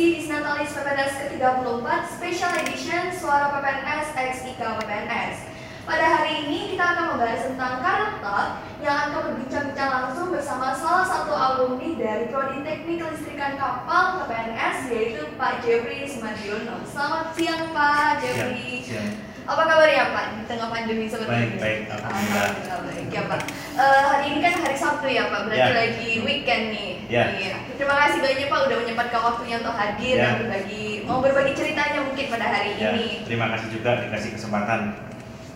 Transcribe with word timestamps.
edisi 0.00 0.24
Disnatalis 0.24 0.72
PPNS 0.72 1.12
ke-34 1.20 1.86
Special 2.16 2.52
Edition 2.64 3.04
Suara 3.12 3.52
PPNS 3.52 4.16
X 4.16 4.32
IKA 4.48 4.80
PPNS. 4.80 5.36
Pada 5.84 6.06
hari 6.16 6.48
ini 6.48 6.72
kita 6.72 6.80
akan 6.80 7.04
membahas 7.12 7.44
tentang 7.44 7.84
karakter 7.84 8.44
yang 8.80 8.96
akan 8.96 9.20
berbincang-bincang 9.28 9.90
langsung 9.92 10.32
bersama 10.32 10.72
salah 10.72 11.04
satu 11.04 11.36
alumni 11.36 12.00
dari 12.00 12.32
Prodi 12.32 12.64
Teknik 12.64 12.96
Kelistrikan 12.96 13.60
Kapal 13.60 14.24
PPNS 14.24 14.88
yaitu 14.88 15.36
Pak 15.36 15.60
Jeffrey 15.60 16.08
Sumadiono. 16.08 16.80
Selamat 16.88 17.36
siang 17.36 17.68
Pak 17.76 18.24
Jeffrey. 18.24 18.80
Siang, 18.80 19.04
siang. 19.04 19.08
Apa 19.52 19.68
kabarnya 19.68 20.16
Pak 20.16 20.24
di 20.32 20.42
tengah 20.48 20.68
pandemi 20.72 21.04
seperti 21.12 21.28
Baik, 21.28 21.44
ini? 21.44 21.60
baik, 21.60 21.80
alhamdulillah. 21.92 22.48
Alhamdulillah 22.48 22.80
baik 22.88 23.08
ya 23.12 23.22
Pak. 23.28 23.40
Eh, 23.76 24.02
hari 24.08 24.24
ini 24.32 24.38
kan 24.40 24.54
hari 24.64 24.76
Sabtu 24.80 25.06
ya 25.12 25.28
Pak, 25.28 25.40
berarti 25.44 25.60
Ya. 25.60 25.76
lagi 25.76 26.10
weekend 26.24 26.64
nih. 26.72 26.99
Ya. 27.10 27.24
Iya. 27.34 27.56
Terima 27.74 27.94
kasih 27.98 28.18
banyak 28.22 28.46
Pak 28.46 28.60
udah 28.70 28.76
menyempatkan 28.86 29.20
waktunya 29.20 29.56
untuk 29.58 29.74
hadir 29.74 30.14
Ya. 30.14 30.22
dan 30.22 30.34
berbagi 30.46 30.86
mau 31.02 31.18
berbagi 31.18 31.52
ceritanya 31.58 32.06
mungkin 32.06 32.26
pada 32.30 32.46
hari 32.46 32.78
Ya, 32.78 32.94
ini. 32.94 33.26
terima 33.26 33.50
kasih 33.50 33.68
juga 33.74 33.90
dikasih 34.06 34.30
kesempatan. 34.38 34.80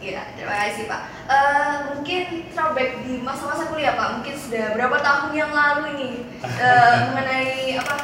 Iya, 0.02 0.20
terima 0.36 0.52
kasih 0.52 0.84
Pak. 0.84 1.00
Eh, 1.30 1.74
mungkin 1.94 2.22
throwback 2.52 2.90
di 3.06 3.14
masa-masa 3.22 3.70
kuliah 3.70 3.94
Pak, 3.94 4.20
mungkin 4.20 4.34
sudah 4.36 4.74
berapa 4.76 4.98
tahun 5.00 5.30
yang 5.32 5.52
lalu 5.54 5.82
ini 5.96 6.08
eh, 6.66 6.94
mengenai 7.08 7.78
apa 7.80 7.94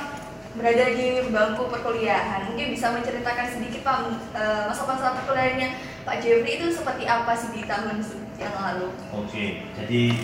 berada 0.57 0.87
di 0.95 1.07
bangku 1.29 1.69
perkuliahan. 1.69 2.49
Mungkin 2.49 2.73
bisa 2.73 2.95
menceritakan 2.95 3.47
sedikit 3.51 3.83
Pak 3.83 3.97
eh, 4.33 4.63
masa-masa 4.71 5.13
perkuliahannya 5.21 5.69
Pak 6.07 6.17
Jeffrey 6.23 6.57
itu 6.57 6.73
seperti 6.73 7.05
apa 7.05 7.35
sih 7.37 7.51
di 7.53 7.67
tahun 7.67 7.99
yang 8.41 8.55
lalu? 8.57 8.89
Oke, 9.13 9.61
jadi 9.77 10.17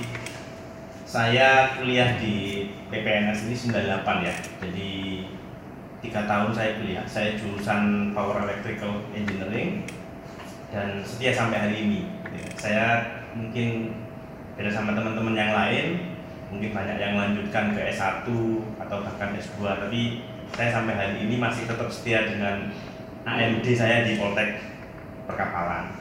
saya 1.06 1.78
kuliah 1.78 2.18
di 2.18 2.66
PPNS 2.90 3.46
ini 3.46 3.54
98 3.54 4.26
ya. 4.26 4.34
Jadi 4.58 4.92
tiga 6.02 6.26
tahun 6.26 6.50
saya 6.50 6.82
kuliah. 6.82 7.06
Saya 7.06 7.38
jurusan 7.38 8.10
Power 8.10 8.42
Electrical 8.42 9.06
Engineering 9.14 9.86
dan 10.74 10.98
setia 11.06 11.30
sampai 11.30 11.62
hari 11.62 11.76
ini. 11.86 12.00
Ya, 12.34 12.46
Saya 12.58 12.86
mungkin 13.38 13.94
beda 14.58 14.74
sama 14.74 14.98
teman-teman 14.98 15.38
yang 15.38 15.54
lain, 15.54 15.86
mungkin 16.50 16.74
banyak 16.74 16.98
yang 16.98 17.14
melanjutkan 17.14 17.70
ke 17.70 17.80
S1 17.94 18.26
atau 18.82 18.96
bahkan 19.06 19.30
S2, 19.38 19.62
tapi 19.62 20.26
saya 20.58 20.74
sampai 20.74 20.94
hari 20.98 21.22
ini 21.22 21.38
masih 21.38 21.70
tetap 21.70 21.86
setia 21.86 22.26
dengan 22.26 22.74
AMD 23.22 23.66
saya 23.78 24.02
di 24.02 24.18
Poltek 24.18 24.58
Perkapalan. 25.30 25.94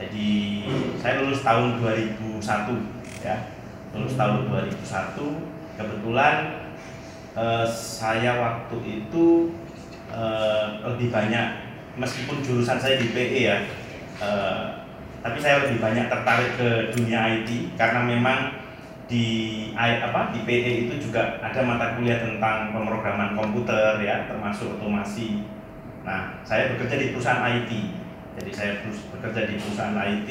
Jadi 0.00 0.64
saya 0.96 1.20
lulus 1.20 1.44
tahun 1.44 1.76
2001 1.84 2.40
ya. 3.20 3.53
Lulus 3.94 4.18
tahun 4.18 4.50
2001. 4.50 5.78
Kebetulan 5.78 6.34
eh, 7.38 7.66
saya 7.70 8.42
waktu 8.42 8.76
itu 8.82 9.54
eh, 10.10 10.66
lebih 10.82 11.14
banyak 11.14 11.46
meskipun 11.94 12.42
jurusan 12.42 12.78
saya 12.82 12.98
di 12.98 13.14
PE 13.14 13.40
ya. 13.46 13.58
eh, 14.18 14.62
tapi 15.24 15.40
saya 15.40 15.64
lebih 15.64 15.80
banyak 15.80 16.12
tertarik 16.12 16.52
ke 16.60 16.92
dunia 16.92 17.40
IT 17.40 17.80
karena 17.80 18.04
memang 18.04 18.60
di 19.08 19.72
apa 19.76 20.36
di 20.36 20.44
PE 20.44 20.72
itu 20.84 21.08
juga 21.08 21.40
ada 21.40 21.64
mata 21.64 21.96
kuliah 21.96 22.20
tentang 22.20 22.76
pemrograman 22.76 23.32
komputer 23.32 24.04
ya 24.04 24.28
termasuk 24.28 24.76
otomasi. 24.76 25.48
Nah, 26.04 26.44
saya 26.44 26.76
bekerja 26.76 27.00
di 27.00 27.06
perusahaan 27.16 27.40
IT. 27.40 27.72
Jadi 28.36 28.50
saya 28.52 28.84
terus 28.84 29.08
bekerja 29.08 29.48
di 29.48 29.54
perusahaan 29.56 29.96
IT. 29.96 30.30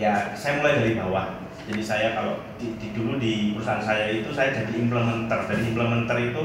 Ya, 0.00 0.32
saya 0.32 0.64
mulai 0.64 0.80
dari 0.80 0.96
bawah. 0.96 1.43
Jadi 1.64 1.80
saya 1.80 2.12
kalau 2.12 2.36
di, 2.60 2.76
di- 2.76 2.92
dulu 2.92 3.16
di 3.16 3.56
perusahaan 3.56 3.80
saya 3.80 4.12
itu 4.12 4.28
saya 4.36 4.52
jadi 4.52 4.72
implementer. 4.84 5.48
Jadi 5.48 5.62
implementer 5.72 6.16
itu 6.20 6.42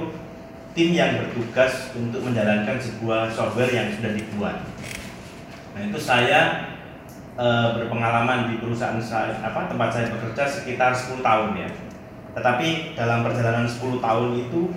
tim 0.71 0.89
yang 0.95 1.19
bertugas 1.19 1.91
untuk 1.91 2.23
menjalankan 2.23 2.79
sebuah 2.79 3.27
software 3.27 3.73
yang 3.73 3.91
sudah 3.91 4.15
dibuat. 4.15 4.63
Nah, 5.75 5.81
itu 5.91 5.99
saya 5.99 6.71
eh, 7.35 7.67
berpengalaman 7.75 8.47
di 8.47 8.63
perusahaan 8.63 9.01
saya 9.01 9.35
apa 9.43 9.67
tempat 9.67 9.89
saya 9.91 10.07
bekerja 10.15 10.43
sekitar 10.47 10.95
10 10.95 11.19
tahun 11.19 11.51
ya. 11.67 11.69
Tetapi 12.39 12.95
dalam 12.95 13.27
perjalanan 13.27 13.67
10 13.67 13.99
tahun 13.99 14.29
itu 14.39 14.71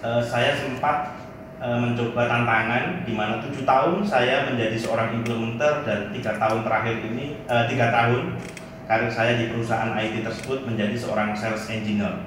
eh, 0.00 0.22
saya 0.24 0.56
sempat 0.56 1.20
eh, 1.60 1.76
mencoba 1.76 2.32
tantangan 2.32 3.04
di 3.04 3.12
mana 3.12 3.44
tujuh 3.44 3.68
tahun 3.68 4.08
saya 4.08 4.48
menjadi 4.48 4.76
seorang 4.80 5.20
implementer 5.20 5.84
dan 5.84 6.08
tiga 6.16 6.32
tahun 6.40 6.64
terakhir 6.64 6.96
ini 7.12 7.36
tiga 7.68 7.92
tahun 7.92 8.40
karir 8.86 9.10
saya 9.10 9.34
di 9.34 9.50
perusahaan 9.50 9.98
IT 9.98 10.22
tersebut 10.22 10.62
menjadi 10.62 10.94
seorang 10.94 11.34
sales 11.34 11.66
engineer. 11.66 12.22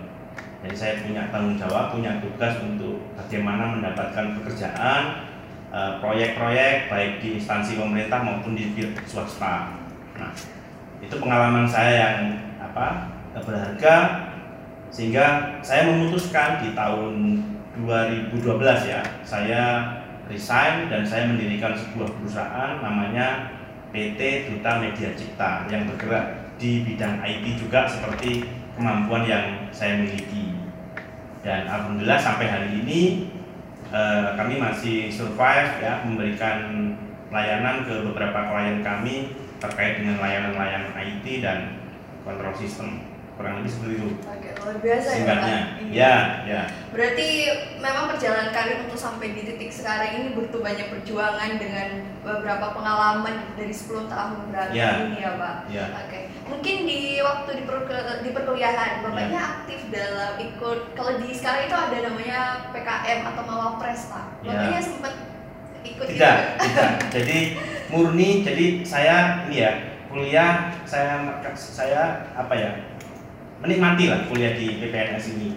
Jadi 0.60 0.76
saya 0.76 0.94
punya 1.00 1.32
tanggung 1.32 1.56
jawab, 1.56 1.96
punya 1.96 2.20
tugas 2.20 2.60
untuk 2.60 3.00
bagaimana 3.16 3.80
mendapatkan 3.80 4.36
pekerjaan, 4.40 5.02
eh, 5.72 5.92
proyek-proyek 6.04 6.92
baik 6.92 7.24
di 7.24 7.40
instansi 7.40 7.80
pemerintah 7.80 8.20
maupun 8.20 8.60
di 8.60 8.76
swasta. 9.08 9.72
Nah, 10.20 10.36
itu 11.00 11.16
pengalaman 11.16 11.64
saya 11.64 11.96
yang 11.96 12.20
apa 12.60 13.08
berharga 13.40 14.28
sehingga 14.92 15.58
saya 15.64 15.88
memutuskan 15.88 16.60
di 16.60 16.76
tahun 16.76 17.40
2012 17.88 18.84
ya 18.84 19.00
saya 19.24 19.96
resign 20.28 20.92
dan 20.92 21.08
saya 21.08 21.32
mendirikan 21.32 21.72
sebuah 21.72 22.10
perusahaan 22.20 22.84
namanya 22.84 23.56
PT 23.96 24.52
Duta 24.52 24.84
Media 24.84 25.16
Cipta 25.16 25.64
yang 25.72 25.88
bergerak 25.88 26.49
di 26.60 26.84
bidang 26.84 27.24
IT 27.24 27.46
juga 27.58 27.88
seperti 27.88 28.44
kemampuan 28.76 29.24
yang 29.24 29.46
saya 29.72 29.96
miliki 29.98 30.52
dan 31.40 31.66
alhamdulillah 31.66 32.20
sampai 32.20 32.46
hari 32.46 32.70
ini 32.78 33.32
eh, 33.90 34.36
kami 34.36 34.60
masih 34.60 35.08
survive 35.08 35.80
ya 35.80 36.04
memberikan 36.04 36.94
layanan 37.32 37.88
ke 37.88 38.04
beberapa 38.04 38.40
klien 38.46 38.84
kami 38.84 39.32
terkait 39.58 40.00
dengan 40.00 40.20
layanan-layanan 40.20 40.94
IT 40.96 41.26
dan 41.40 41.80
kontrol 42.24 42.52
sistem 42.54 43.08
kurang 43.36 43.64
lebih 43.64 43.72
seperti 43.72 43.94
itu 43.96 44.10
Oke, 44.20 44.50
luar 44.52 44.78
biasa 44.84 45.08
ya 45.08 45.16
singkatnya. 45.16 45.60
Ini. 45.80 45.92
ya 45.96 46.16
ya 46.44 46.62
Berarti 46.92 47.28
memang 47.80 48.12
perjalanan 48.12 48.52
karir 48.52 48.84
untuk 48.84 49.00
sampai 49.00 49.32
di 49.32 49.48
titik 49.48 49.72
sekarang 49.72 50.12
ini 50.12 50.28
butuh 50.36 50.60
banyak 50.60 50.92
perjuangan 50.92 51.56
dengan 51.56 51.88
beberapa 52.20 52.76
pengalaman 52.76 53.56
dari 53.56 53.72
10 53.72 54.12
tahun 54.12 54.52
berarti 54.52 54.76
Ya. 54.76 55.08
ini 55.08 55.24
ya 55.24 55.32
Pak. 55.40 55.56
ya 55.72 55.86
Oke, 56.04 56.20
mungkin 56.50 56.76
di 56.84 57.22
waktu 57.22 57.50
di, 57.56 57.64
perke- 57.64 58.20
di 58.20 58.30
perkuliahan 58.30 59.02
bapaknya 59.02 59.38
Ya. 59.38 59.50
aktif 59.56 59.80
dalam 59.90 60.34
ikut 60.36 60.80
kalau 60.94 61.14
di 61.18 61.30
sekarang 61.32 61.70
itu 61.70 61.76
ada 61.78 61.98
namanya 62.04 62.42
PKM 62.74 63.20
atau 63.24 63.44
Mawapres 63.46 64.10
Pak. 64.10 64.26
Ya. 64.42 64.50
Bapaknya 64.52 64.82
sempat 64.82 65.14
ikut 65.80 66.06
tidak 66.10 66.36
tidak 66.66 66.90
jadi 67.10 67.38
murni 67.88 68.44
jadi 68.44 68.66
saya 68.84 69.16
ini 69.48 69.58
ya 69.62 69.72
kuliah 70.10 70.74
saya 70.84 71.24
saya 71.54 72.02
apa 72.34 72.54
ya 72.54 72.72
menikmati 73.60 74.10
lah 74.10 74.26
kuliah 74.26 74.56
di 74.56 74.80
PPNS 74.80 75.38
ini 75.38 75.50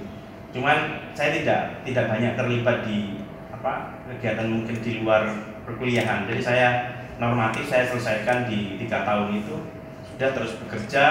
cuman 0.52 0.76
saya 1.16 1.32
tidak 1.32 1.60
tidak 1.82 2.04
banyak 2.06 2.36
terlibat 2.36 2.84
di 2.84 3.16
apa 3.50 3.97
kegiatan 4.06 4.47
mungkin 4.47 4.76
di 4.78 5.00
luar 5.00 5.25
perkuliahan 5.64 6.28
jadi 6.28 6.42
saya 6.42 6.69
normatif 7.16 7.64
saya 7.66 7.88
selesaikan 7.88 8.44
di 8.44 8.76
tiga 8.76 9.02
tahun 9.02 9.41
itu 9.41 9.56
sudah 10.22 10.38
terus 10.38 10.54
bekerja 10.62 11.04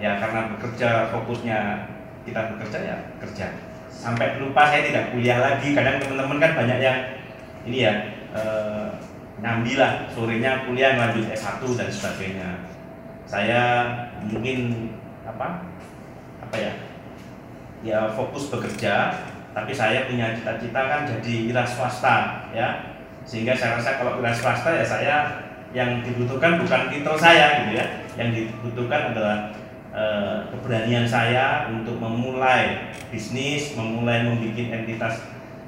ya 0.00 0.16
karena 0.16 0.48
bekerja 0.56 1.12
fokusnya 1.12 1.92
kita 2.24 2.56
bekerja 2.56 2.78
ya 2.88 2.96
kerja. 3.20 3.52
Sampai 3.92 4.40
lupa 4.40 4.72
saya 4.72 4.80
tidak 4.88 5.12
kuliah 5.12 5.44
lagi. 5.44 5.76
Kadang 5.76 6.00
teman-teman 6.00 6.40
kan 6.40 6.56
banyak 6.56 6.80
yang 6.80 7.20
ini 7.68 7.84
ya 7.84 7.94
eh, 8.32 8.88
nyambi 9.44 9.76
lah 9.76 10.08
sorenya 10.08 10.64
kuliah 10.64 10.96
lanjut 10.96 11.28
S1 11.36 11.60
dan 11.76 11.88
sebagainya. 11.92 12.48
Saya 13.28 13.60
mungkin 14.24 14.88
apa 15.28 15.68
apa 16.40 16.56
ya 16.56 16.72
ya 17.84 17.98
fokus 18.16 18.48
bekerja 18.48 19.20
tapi 19.52 19.76
saya 19.76 20.08
punya 20.08 20.32
cita-cita 20.32 20.80
kan 20.80 21.04
jadi 21.04 21.52
wira 21.52 21.68
swasta 21.68 22.48
ya. 22.56 22.96
Sehingga 23.28 23.52
saya 23.52 23.76
rasa 23.76 24.00
kalau 24.00 24.16
wira 24.16 24.32
swasta 24.32 24.80
ya 24.80 24.84
saya 24.88 25.16
yang 25.76 26.00
dibutuhkan 26.00 26.56
bukan 26.56 26.88
titel 26.88 27.20
saya 27.20 27.68
gitu 27.68 27.84
ya 27.84 28.05
yang 28.16 28.32
dibutuhkan 28.32 29.12
adalah 29.12 29.52
eh, 29.92 30.36
keberanian 30.50 31.04
saya 31.04 31.68
untuk 31.68 31.96
memulai 31.96 32.90
bisnis 33.08 33.72
memulai 33.72 34.24
membuat 34.24 34.56
entitas 34.74 35.22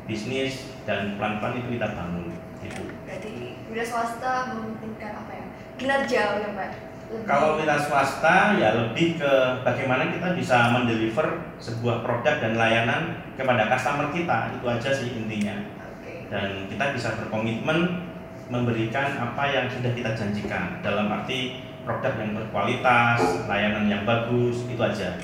bisnis 0.04 0.72
dan 0.84 1.16
pelan-pelan 1.16 1.60
itu 1.60 1.76
kita 1.76 1.88
bangun 1.92 2.32
gitu 2.60 2.82
Berarti 3.04 3.32
wira 3.68 3.84
swasta 3.84 4.32
mementingkan 4.50 5.12
apa 5.14 5.32
ya? 5.32 5.46
Kinerja 5.78 6.22
ya 6.40 6.50
Pak. 6.52 6.70
Lebih- 7.08 7.24
Kalau 7.24 7.56
wira 7.56 7.76
swasta 7.76 8.56
ya 8.56 8.68
lebih 8.74 9.16
ke 9.16 9.32
bagaimana 9.62 10.12
kita 10.12 10.36
bisa 10.36 10.72
mendeliver 10.72 11.40
sebuah 11.56 12.04
produk 12.04 12.36
dan 12.36 12.52
layanan 12.56 13.02
kepada 13.32 13.68
customer 13.68 14.12
kita 14.12 14.52
itu 14.52 14.66
aja 14.68 14.90
sih 14.92 15.16
intinya 15.16 15.56
Oke. 15.80 16.28
dan 16.28 16.68
kita 16.68 16.84
bisa 16.92 17.16
berkomitmen 17.16 18.04
memberikan 18.48 19.08
apa 19.14 19.44
yang 19.46 19.68
sudah 19.68 19.92
kita 19.92 20.12
janjikan 20.12 20.80
dalam 20.80 21.08
arti 21.08 21.67
produk 21.88 22.12
yang 22.20 22.36
berkualitas 22.36 23.18
layanan 23.48 23.88
yang 23.88 24.04
bagus 24.04 24.60
itu 24.68 24.76
aja 24.76 25.16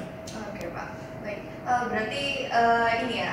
Oke 0.49 0.72
Pak, 0.72 0.88
baik. 1.20 1.40
Eh, 1.44 1.82
berarti 1.93 2.25
eh, 2.49 2.88
ini 3.05 3.14
ya 3.20 3.32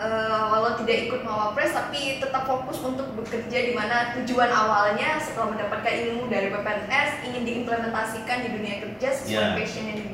uh, 0.00 0.50
walau 0.50 0.74
tidak 0.80 1.06
ikut 1.06 1.20
mawapres 1.22 1.70
tapi 1.70 2.18
tetap 2.18 2.42
fokus 2.44 2.80
untuk 2.80 3.14
bekerja 3.14 3.58
di 3.68 3.72
mana 3.74 4.16
tujuan 4.16 4.50
awalnya 4.50 5.20
setelah 5.20 5.54
mendapatkan 5.54 5.92
ilmu 5.92 6.26
dari 6.26 6.50
PPNS 6.50 7.10
ingin 7.28 7.42
diimplementasikan 7.44 8.38
di 8.42 8.48
dunia 8.56 8.74
kerja 8.80 9.08
sesuai 9.12 9.34
Ya. 9.34 9.54
passion 9.54 9.84
yang 9.86 9.98
dimiliki. 9.98 10.13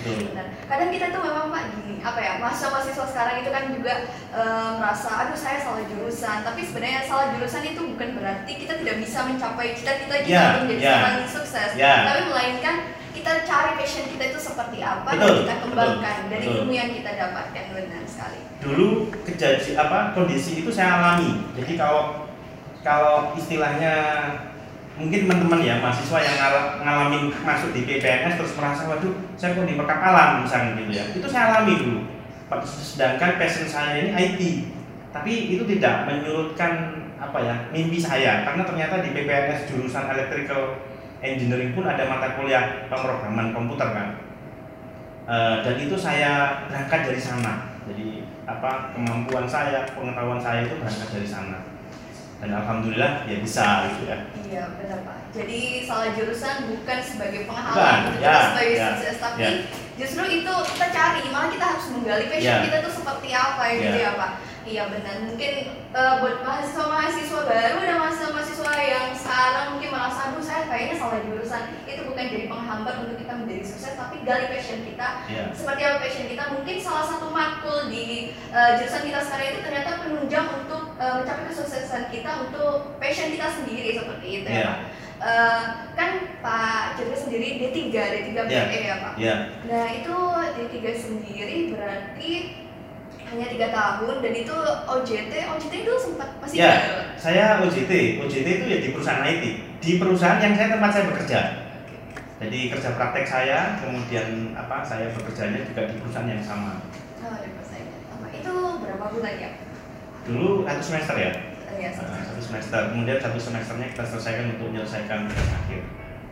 Benar. 0.00 0.46
Kadang 0.64 0.90
kita 0.90 1.06
tuh 1.12 1.20
memang 1.20 1.52
pak 1.52 1.64
gini, 1.76 2.00
apa 2.00 2.18
ya, 2.18 2.32
mahasiswa-mahasiswa 2.40 3.06
sekarang 3.12 3.36
itu 3.44 3.50
kan 3.52 3.64
juga 3.68 3.94
eh, 4.32 4.70
merasa, 4.80 5.08
aduh 5.26 5.36
saya 5.36 5.60
salah 5.60 5.84
jurusan. 5.84 6.40
Tapi 6.40 6.60
sebenarnya 6.64 7.04
salah 7.04 7.36
jurusan 7.36 7.62
itu 7.66 7.80
bukan 7.84 8.08
berarti 8.16 8.52
kita 8.56 8.80
tidak 8.80 8.96
bisa 9.02 9.18
mencapai 9.28 9.76
cita-cita 9.76 10.16
kita 10.24 10.40
untuk 10.56 10.62
menjadi 10.64 10.82
ya. 10.82 10.92
seorang 10.96 11.16
sukses. 11.28 11.70
Ya. 11.76 11.94
Tapi 12.08 12.20
melainkan 12.32 12.76
kita 13.10 13.32
cari 13.44 13.70
passion 13.76 14.06
kita 14.06 14.24
itu 14.32 14.38
seperti 14.40 14.78
apa 14.80 15.10
dan 15.12 15.20
Betul, 15.20 15.36
kita 15.44 15.54
kembangkan 15.66 16.16
betul, 16.16 16.30
dari 16.30 16.46
betul. 16.46 16.58
ilmu 16.62 16.72
yang 16.72 16.90
kita 16.94 17.10
dapatkan 17.18 17.64
benar 17.74 18.02
sekali. 18.06 18.38
dulu 18.62 18.88
kejadian 19.26 19.76
apa 19.76 19.98
kondisi 20.14 20.62
itu 20.62 20.70
saya 20.70 20.90
alami 21.02 21.42
jadi 21.58 21.72
kalau 21.74 22.30
kalau 22.80 23.34
istilahnya 23.34 23.94
mungkin 25.00 25.24
teman-teman 25.24 25.60
ya 25.64 25.80
mahasiswa 25.80 26.18
yang 26.20 26.36
ngal- 26.36 26.72
ngalamin 26.84 27.32
masuk 27.40 27.72
di 27.72 27.88
PPNS 27.88 28.36
terus 28.36 28.52
merasa 28.60 28.84
waduh 28.84 29.16
saya 29.40 29.56
kok 29.56 29.64
di 29.64 29.80
perkapalan 29.80 30.44
misalnya 30.44 30.76
gitu 30.76 30.92
ya. 30.92 31.04
Itu 31.16 31.26
saya 31.26 31.44
alami 31.48 31.72
dulu. 31.80 32.00
Sedangkan 32.68 33.40
passion 33.40 33.64
saya 33.64 34.04
ini 34.04 34.12
IT 34.12 34.40
tapi 35.10 35.56
itu 35.56 35.66
tidak 35.66 36.04
menyurutkan 36.06 37.00
apa 37.16 37.38
ya 37.40 37.54
mimpi 37.72 37.96
saya. 37.96 38.44
Karena 38.44 38.62
ternyata 38.68 39.00
di 39.00 39.16
PPNS 39.16 39.72
jurusan 39.72 40.04
electrical 40.12 40.84
engineering 41.24 41.72
pun 41.72 41.88
ada 41.88 42.04
mata 42.04 42.36
kuliah 42.36 42.84
pemrograman 42.92 43.56
komputer 43.56 43.88
kan. 43.96 44.08
Eh, 45.24 45.56
dan 45.64 45.74
itu 45.80 45.96
saya 45.96 46.64
berangkat 46.68 47.08
dari 47.08 47.20
sana. 47.20 47.72
Jadi 47.88 48.28
apa 48.44 48.92
kemampuan 48.92 49.48
saya 49.48 49.88
pengetahuan 49.96 50.38
saya 50.42 50.68
itu 50.68 50.76
berangkat 50.76 51.08
dari 51.16 51.28
sana 51.28 51.79
dan 52.40 52.50
alhamdulillah 52.56 53.28
ya 53.28 53.36
bisa 53.38 53.64
gitu 53.86 54.02
ya 54.08 54.18
Iya 54.50 54.64
benar 54.74 54.98
pak. 55.06 55.16
Jadi 55.30 55.60
salah 55.86 56.10
jurusan 56.10 56.56
bukan 56.66 56.98
sebagai 57.00 57.46
Bukan, 57.46 57.54
penghalang, 57.54 58.00
gitu, 58.10 58.18
ya, 58.18 58.34
sebagai 58.50 58.74
ya, 58.74 58.86
sukses, 58.90 59.16
tapi 59.22 59.38
ya. 59.38 59.50
justru 59.94 60.22
itu 60.26 60.54
kita 60.74 60.86
cari, 60.90 61.22
malah 61.30 61.48
kita 61.54 61.66
harus 61.70 61.86
menggali 61.94 62.24
passion 62.26 62.50
Ya. 62.50 62.66
kita 62.66 62.76
tuh 62.82 62.92
seperti 62.98 63.28
apa 63.30 63.62
ya 63.62 63.74
gitu 63.78 63.94
Ya. 63.94 64.06
ya 64.10 64.12
pak. 64.18 64.30
Iya 64.70 64.86
benar. 64.86 65.26
Mungkin 65.26 65.52
eh, 65.90 66.12
buat 66.22 66.36
mahasiswa-mahasiswa 66.46 67.40
baru 67.42 67.78
dan 67.82 67.96
mahasiswa-mahasiswa 67.98 68.70
yang 68.78 69.06
sekarang 69.12 69.66
mungkin 69.74 69.90
merasa 69.90 70.30
aduh 70.30 70.38
saya 70.40 70.62
kayaknya 70.70 70.94
salah 70.94 71.18
jurusan, 71.20 71.62
itu 71.84 72.00
bukan 72.06 72.24
jadi 72.30 72.46
penghambat 72.46 72.94
untuk 73.02 73.18
kita 73.18 73.34
menjadi 73.34 73.62
sukses, 73.66 73.98
tapi 73.98 74.22
gali 74.22 74.46
passion 74.46 74.86
kita. 74.86 75.08
ya 75.26 75.50
Seperti 75.50 75.80
apa 75.82 75.96
passion 75.98 76.26
kita? 76.30 76.42
Mungkin 76.54 76.76
salah 76.78 77.04
satu 77.04 77.26
makul 77.28 77.90
di 77.90 78.06
eh, 78.30 78.70
jurusan 78.78 79.02
kita 79.02 79.20
sekarang 79.20 79.46
itu 79.50 79.60
ternyata 79.60 79.90
penunjang 79.98 80.46
untuk 80.54 80.82
eh, 80.96 81.12
mencapai 81.18 81.44
kesuksesan 81.50 82.02
kita 82.08 82.30
untuk 82.46 82.94
passion 83.02 83.34
kita 83.34 83.46
sendiri 83.50 83.98
seperti 83.98 84.26
itu 84.40 84.46
ya 84.46 84.54
Iya. 84.54 84.66
Pak. 84.70 84.78
Eh, 85.20 85.62
kan 85.92 86.10
Pak 86.40 86.96
Jeffrey 86.96 87.18
sendiri 87.18 87.48
D3, 87.58 87.76
D3 87.92 88.30
Iya. 88.46 88.62
PE 88.70 88.78
ya 88.80 88.96
Pak. 89.02 89.12
ya 89.18 89.34
Nah 89.66 89.84
itu 89.90 90.16
D3 90.56 90.76
sendiri 90.94 91.74
berarti 91.74 92.30
hanya 93.30 93.46
tiga 93.46 93.68
tahun 93.70 94.14
dan 94.18 94.32
itu 94.34 94.56
OJT, 94.84 95.32
OJT 95.48 95.74
itu 95.80 95.92
sempat 95.96 96.28
masih 96.36 96.56
Ya. 96.56 96.70
ada, 96.72 96.90
Pak? 96.90 97.06
saya 97.16 97.44
OJT 97.60 97.92
OJT 98.18 98.46
itu 98.52 98.64
ya 98.66 98.78
di 98.80 98.88
perusahaan 98.90 99.22
IT 99.22 99.44
di 99.78 99.92
perusahaan 99.96 100.38
yang 100.38 100.52
saya 100.52 100.68
tempat 100.70 100.90
saya 100.90 101.04
bekerja 101.06 101.40
jadi 102.36 102.58
kerja 102.68 102.88
praktek 102.92 103.24
saya 103.24 103.58
kemudian 103.78 104.28
apa 104.52 104.80
saya 104.80 105.12
bekerjanya 105.12 105.62
juga 105.62 105.86
di 105.86 105.94
perusahaan 105.96 106.26
yang 106.28 106.40
sama 106.40 106.82
Oh, 107.20 107.28
ada 107.28 107.48
persaingan. 107.52 108.00
Sama. 108.02 108.26
Itu 108.32 108.52
berapa 108.80 109.04
bulan 109.08 109.34
ya? 109.36 109.50
dulu 110.22 110.64
satu 110.64 110.82
semester 110.82 111.16
ya 111.16 111.32
Ya, 111.70 111.88
satu. 111.94 112.12
satu 112.12 112.42
semester 112.42 112.80
kemudian 112.90 113.16
satu 113.16 113.38
semesternya 113.38 113.88
kita 113.88 114.04
selesaikan 114.04 114.52
untuk 114.52 114.68
menyelesaikan 114.68 115.24
tugas 115.24 115.48
akhir 115.54 115.80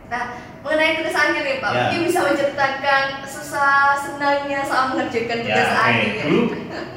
Nah, 0.09 0.23
mengenai 0.65 0.97
tugas 0.97 1.13
akhir 1.13 1.41
nih 1.45 1.57
Pak, 1.61 1.69
Ya. 1.69 1.77
mungkin 1.85 2.01
bisa 2.09 2.19
menceritakan 2.25 3.03
susah 3.23 3.93
senangnya 3.93 4.65
saat 4.65 4.89
mengerjakan 4.89 5.39
ya 5.41 5.53
tugas 5.53 5.69
oke 5.69 5.85
akhir. 5.85 6.13
dulu 6.25 6.41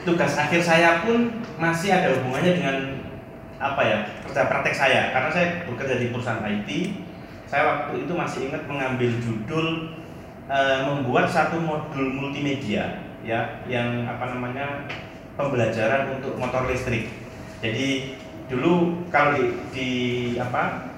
tugas 0.03 0.33
akhir 0.35 0.61
saya 0.61 0.91
pun 1.05 1.19
masih 1.57 1.93
ada 1.93 2.09
hubungannya 2.17 2.53
dengan 2.57 2.77
apa 3.57 3.81
ya 3.81 3.99
kerja 4.25 4.49
praktek 4.49 4.75
saya 4.75 5.01
karena 5.13 5.29
saya 5.31 5.47
bekerja 5.65 5.95
di 5.97 6.07
perusahaan 6.11 6.43
IT 6.43 6.69
saya 7.47 7.63
waktu 7.69 8.09
itu 8.09 8.13
masih 8.13 8.39
ingat 8.49 8.65
mengambil 8.67 9.13
judul 9.21 9.67
eh, 10.49 10.79
membuat 10.83 11.29
satu 11.29 11.61
modul 11.61 12.09
multimedia 12.11 12.97
ya 13.23 13.63
yang 13.65 14.09
apa 14.09 14.35
namanya 14.35 14.89
pembelajaran 15.37 16.17
untuk 16.17 16.35
motor 16.37 16.67
listrik 16.67 17.07
jadi 17.63 18.17
dulu 18.51 19.05
kalau 19.09 19.39
di, 19.39 19.45
di 19.71 19.91
apa 20.37 20.92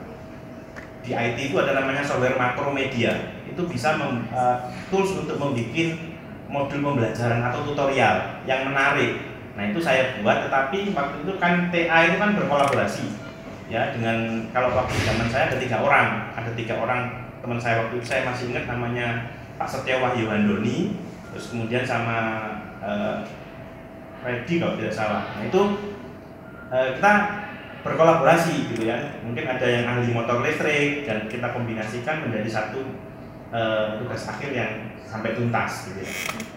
di 1.05 1.13
IT 1.13 1.53
itu 1.53 1.57
ada 1.61 1.77
namanya 1.77 2.01
software 2.01 2.41
makromedia 2.41 3.37
itu 3.45 3.63
bisa 3.71 3.95
mem, 4.01 4.27
eh, 4.33 4.57
tools 4.89 5.15
untuk 5.21 5.37
membuat 5.39 6.01
modul 6.49 6.81
pembelajaran 6.81 7.41
atau 7.45 7.61
tutorial 7.67 8.43
yang 8.49 8.67
menarik. 8.67 9.21
Nah 9.55 9.71
itu 9.71 9.79
saya 9.79 10.19
buat 10.25 10.49
tetapi 10.49 10.91
waktu 10.97 11.17
itu 11.23 11.33
kan 11.39 11.71
TA 11.71 11.99
itu 12.11 12.17
kan 12.19 12.35
berkolaborasi 12.35 13.07
ya 13.71 13.95
dengan 13.95 14.49
kalau 14.51 14.75
waktu 14.75 14.95
zaman 15.07 15.29
saya 15.31 15.51
ada 15.53 15.59
tiga 15.61 15.79
orang. 15.85 16.35
Ada 16.35 16.51
tiga 16.59 16.75
orang 16.83 17.31
teman 17.39 17.61
saya 17.61 17.87
waktu 17.87 18.01
itu 18.01 18.07
saya 18.07 18.27
masih 18.27 18.51
ingat 18.51 18.65
namanya 18.67 19.31
Pak 19.61 19.69
Setia 19.71 20.03
Wahyu 20.03 20.27
Handoni 20.27 20.99
terus 21.31 21.51
kemudian 21.51 21.85
sama 21.87 22.19
eh, 22.83 23.17
Reddy 24.25 24.59
kalau 24.59 24.75
tidak 24.81 24.95
salah. 24.95 25.23
Nah 25.39 25.45
itu 25.47 25.63
eh, 26.75 26.89
kita 26.99 27.13
berkolaborasi 27.85 28.73
gitu 28.73 28.89
ya. 28.89 28.97
Mungkin 29.21 29.45
ada 29.45 29.67
yang 29.67 29.85
ahli 29.87 30.09
motor 30.11 30.41
listrik 30.41 31.05
dan 31.05 31.29
kita 31.29 31.53
kombinasikan 31.53 32.25
menjadi 32.25 32.49
satu 32.51 32.81
eh, 33.53 33.87
tugas 34.01 34.25
akhir 34.27 34.51
yang 34.51 34.71
sampai 35.05 35.37
tuntas 35.37 35.87
gitu 35.87 36.01
ya. 36.01 36.13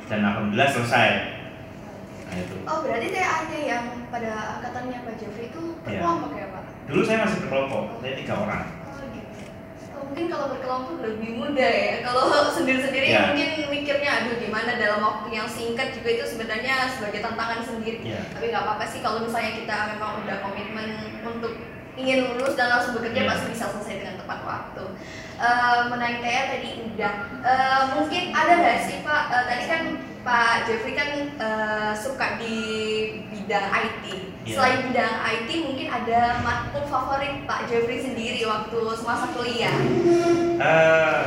Dan 0.08 0.20
alhamdulillah 0.24 0.72
selesai. 0.72 1.10
Nah 2.28 2.36
itu. 2.40 2.56
Oh, 2.64 2.80
berarti 2.82 3.08
TA-nya 3.12 3.60
yang 3.62 3.84
pada 4.08 4.60
angkatannya 4.60 5.00
Pak 5.04 5.16
Jeffrey 5.16 5.48
itu 5.48 5.64
Iya. 5.84 6.00
berkelompok 6.00 6.32
ya 6.34 6.48
Pak? 6.50 6.64
dulu 6.88 7.04
saya 7.04 7.28
masih 7.28 7.38
berkelompok 7.44 7.84
saya 8.00 8.14
tiga 8.16 8.34
orang 8.40 8.64
mungkin 10.08 10.26
kalau 10.32 10.48
berkelompok 10.56 10.96
lebih 11.04 11.30
mudah 11.36 11.72
ya. 11.72 11.96
Kalau 12.02 12.24
sendiri-sendiri 12.56 13.08
Ya. 13.08 13.30
mungkin 13.30 13.50
mikirnya 13.70 14.12
aduh 14.24 14.36
gimana 14.40 14.72
dalam 14.80 15.00
waktu 15.04 15.28
yang 15.30 15.48
singkat 15.48 15.92
juga 15.94 16.10
itu 16.16 16.26
sebenarnya 16.26 16.88
sebagai 16.96 17.20
tantangan 17.20 17.62
sendiri. 17.62 18.00
ya 18.08 18.20
Tapi 18.32 18.50
nggak 18.50 18.64
apa-apa 18.64 18.86
sih 18.88 19.00
kalau 19.04 19.22
misalnya 19.22 19.52
kita 19.54 19.76
memang 19.94 20.24
udah 20.24 20.38
komitmen 20.42 20.88
untuk 21.22 21.54
ingin 21.98 22.30
lulus 22.30 22.54
dan 22.54 22.70
langsung 22.70 22.96
bekerja 22.96 23.26
Iya. 23.26 23.30
pasti 23.30 23.46
bisa 23.52 23.66
selesai 23.68 23.96
dengan 24.00 24.16
tepat 24.18 24.40
waktu. 24.46 24.84
Eh 25.38 25.80
menaik 25.90 26.18
TA 26.22 26.42
tadi 26.50 26.70
udah. 26.80 27.14
Eh, 27.42 27.82
mungkin 27.94 28.24
ada 28.32 28.54
nggak 28.56 28.80
sih 28.86 28.98
Pak? 29.02 29.24
eh, 29.28 29.44
tadi 29.46 29.64
kan 29.66 29.82
Pak 30.22 30.54
Jeffrey 30.66 30.94
kan 30.94 31.10
eh, 31.30 31.92
suka 31.94 32.38
di 32.38 32.56
bidang 33.28 33.68
IT. 33.70 34.04
Iya. 34.44 34.54
Selain 34.54 34.80
bidang 34.86 35.16
IT, 35.24 35.50
mungkin 35.64 35.88
ada 35.88 36.20
matkul 36.42 36.86
favorit 36.86 37.44
Pak 37.44 37.66
Jeffrey 37.66 38.00
sendiri 38.00 38.42
waktu 38.44 38.80
semasa 38.94 39.26
kuliah. 39.32 39.76
Eh, 40.58 41.26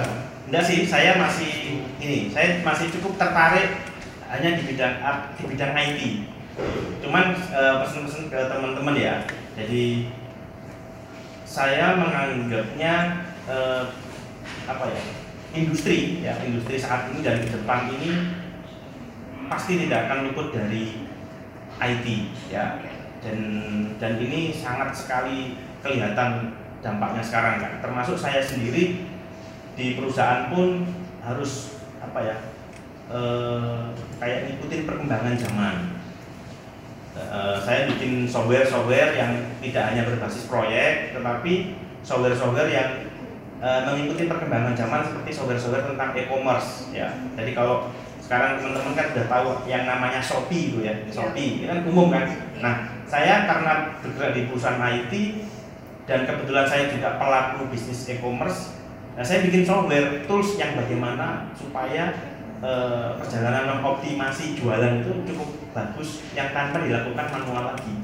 enggak 0.51 0.65
sih 0.67 0.83
saya 0.83 1.15
masih 1.15 1.53
ini 2.01 2.31
saya 2.31 2.59
masih 2.61 2.91
cukup 2.91 3.15
tertarik 3.15 3.79
hanya 4.27 4.59
di 4.59 4.63
bidang 4.67 4.95
di 5.37 5.43
bidang 5.47 5.73
IT 5.75 6.01
cuman 7.01 7.31
eh, 7.39 7.75
pesen-pesen 7.81 8.27
ke 8.27 8.51
teman-teman 8.51 8.99
ya 8.99 9.23
jadi 9.55 10.11
saya 11.51 11.99
menganggapnya 11.99 13.27
eh, 13.51 13.83
apa 14.71 14.85
ya 14.87 15.03
industri 15.51 16.23
ya 16.23 16.39
industri 16.47 16.79
saat 16.79 17.11
ini 17.11 17.27
dan 17.27 17.43
ke 17.43 17.51
depan 17.51 17.91
ini 17.91 18.39
pasti 19.51 19.83
tidak 19.83 20.07
akan 20.07 20.31
luput 20.31 20.55
dari 20.55 21.11
IT 21.83 22.07
ya. 22.55 22.79
Dan 23.21 23.41
dan 23.99 24.17
ini 24.23 24.55
sangat 24.55 24.95
sekali 24.95 25.59
kelihatan 25.83 26.55
dampaknya 26.81 27.21
sekarang 27.21 27.61
kan 27.61 27.73
termasuk 27.83 28.17
saya 28.17 28.41
sendiri 28.41 29.05
di 29.75 29.87
perusahaan 29.99 30.49
pun 30.49 30.87
harus 31.21 31.83
apa 32.01 32.31
ya 32.31 32.37
eh, 33.11 33.91
kayak 34.23 34.39
ngikutin 34.49 34.87
perkembangan 34.87 35.35
zaman 35.37 36.00
saya 37.71 37.87
bikin 37.87 38.27
software-software 38.27 39.15
yang 39.15 39.31
tidak 39.63 39.95
hanya 39.95 40.03
berbasis 40.03 40.51
proyek 40.51 41.15
tetapi 41.15 41.79
software-software 42.03 42.67
yang 42.67 43.07
eh, 43.63 43.81
mengikuti 43.87 44.27
perkembangan 44.27 44.75
zaman 44.75 45.07
seperti 45.07 45.31
software-software 45.31 45.95
tentang 45.95 46.11
e-commerce 46.19 46.91
ya. 46.91 47.15
Jadi 47.39 47.55
kalau 47.55 47.95
sekarang 48.19 48.59
teman-teman 48.59 48.99
kan 48.99 49.07
sudah 49.15 49.27
tahu 49.31 49.47
yang 49.71 49.87
namanya 49.87 50.19
Shopee 50.19 50.75
itu 50.75 50.83
ya 50.83 50.99
Shopee 51.15 51.63
itu 51.63 51.71
kan 51.71 51.87
umum 51.87 52.11
kan. 52.11 52.27
Nah 52.59 52.75
saya 53.07 53.47
karena 53.47 54.03
bergerak 54.03 54.35
di 54.35 54.51
perusahaan 54.51 54.83
IT 54.91 55.15
dan 56.11 56.27
kebetulan 56.27 56.67
saya 56.67 56.91
juga 56.91 57.23
pelaku 57.23 57.71
bisnis 57.71 58.03
e-commerce 58.11 58.83
nah 59.15 59.23
saya 59.23 59.47
bikin 59.47 59.63
software 59.63 60.27
tools 60.27 60.59
yang 60.59 60.75
bagaimana 60.75 61.51
supaya 61.55 62.19
eh, 62.63 63.11
perjalanan 63.15 63.79
mengoptimasi 63.79 64.59
jualan 64.59 65.07
itu 65.07 65.13
cukup 65.31 65.60
bagus 65.71 66.27
yang 66.33 66.51
tanpa 66.51 66.83
dilakukan 66.83 67.27
manual 67.31 67.75
lagi. 67.75 67.95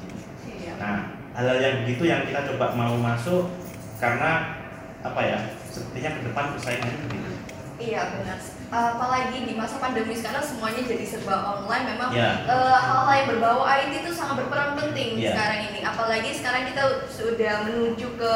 Iya. 0.46 0.73
Nah, 0.78 0.99
hal-hal 1.35 1.58
yang 1.58 1.75
begitu 1.85 2.02
yang 2.06 2.23
kita 2.25 2.46
coba 2.54 2.73
mau 2.73 2.94
masuk 2.94 3.50
karena 3.99 4.61
apa 5.02 5.20
ya? 5.23 5.38
Sepertinya 5.68 6.11
ke 6.16 6.20
depan 6.30 6.44
persaingannya 6.56 6.99
begitu. 7.04 7.30
Iya 7.76 8.02
benar. 8.16 8.38
Apalagi 8.66 9.46
di 9.46 9.52
masa 9.54 9.76
pandemi 9.78 10.16
sekarang 10.16 10.40
semuanya 10.40 10.82
jadi 10.82 11.04
serba 11.04 11.37
online. 11.44 11.85
Memang 11.94 12.11
Ya. 12.11 12.42
eh, 12.49 12.76
hal-hal 12.80 13.12
yang 13.12 13.28
berbau 13.37 13.62
IT 13.62 13.92
itu 14.00 14.11
sangat 14.11 14.40
berperan 14.40 14.73
penting 14.75 15.20
Iya. 15.20 15.37
sekarang 15.37 15.61
ini. 15.70 15.80
Apalagi 15.85 16.30
sekarang 16.32 16.64
kita 16.73 16.82
sudah 17.06 17.54
menuju 17.68 18.16
ke 18.16 18.35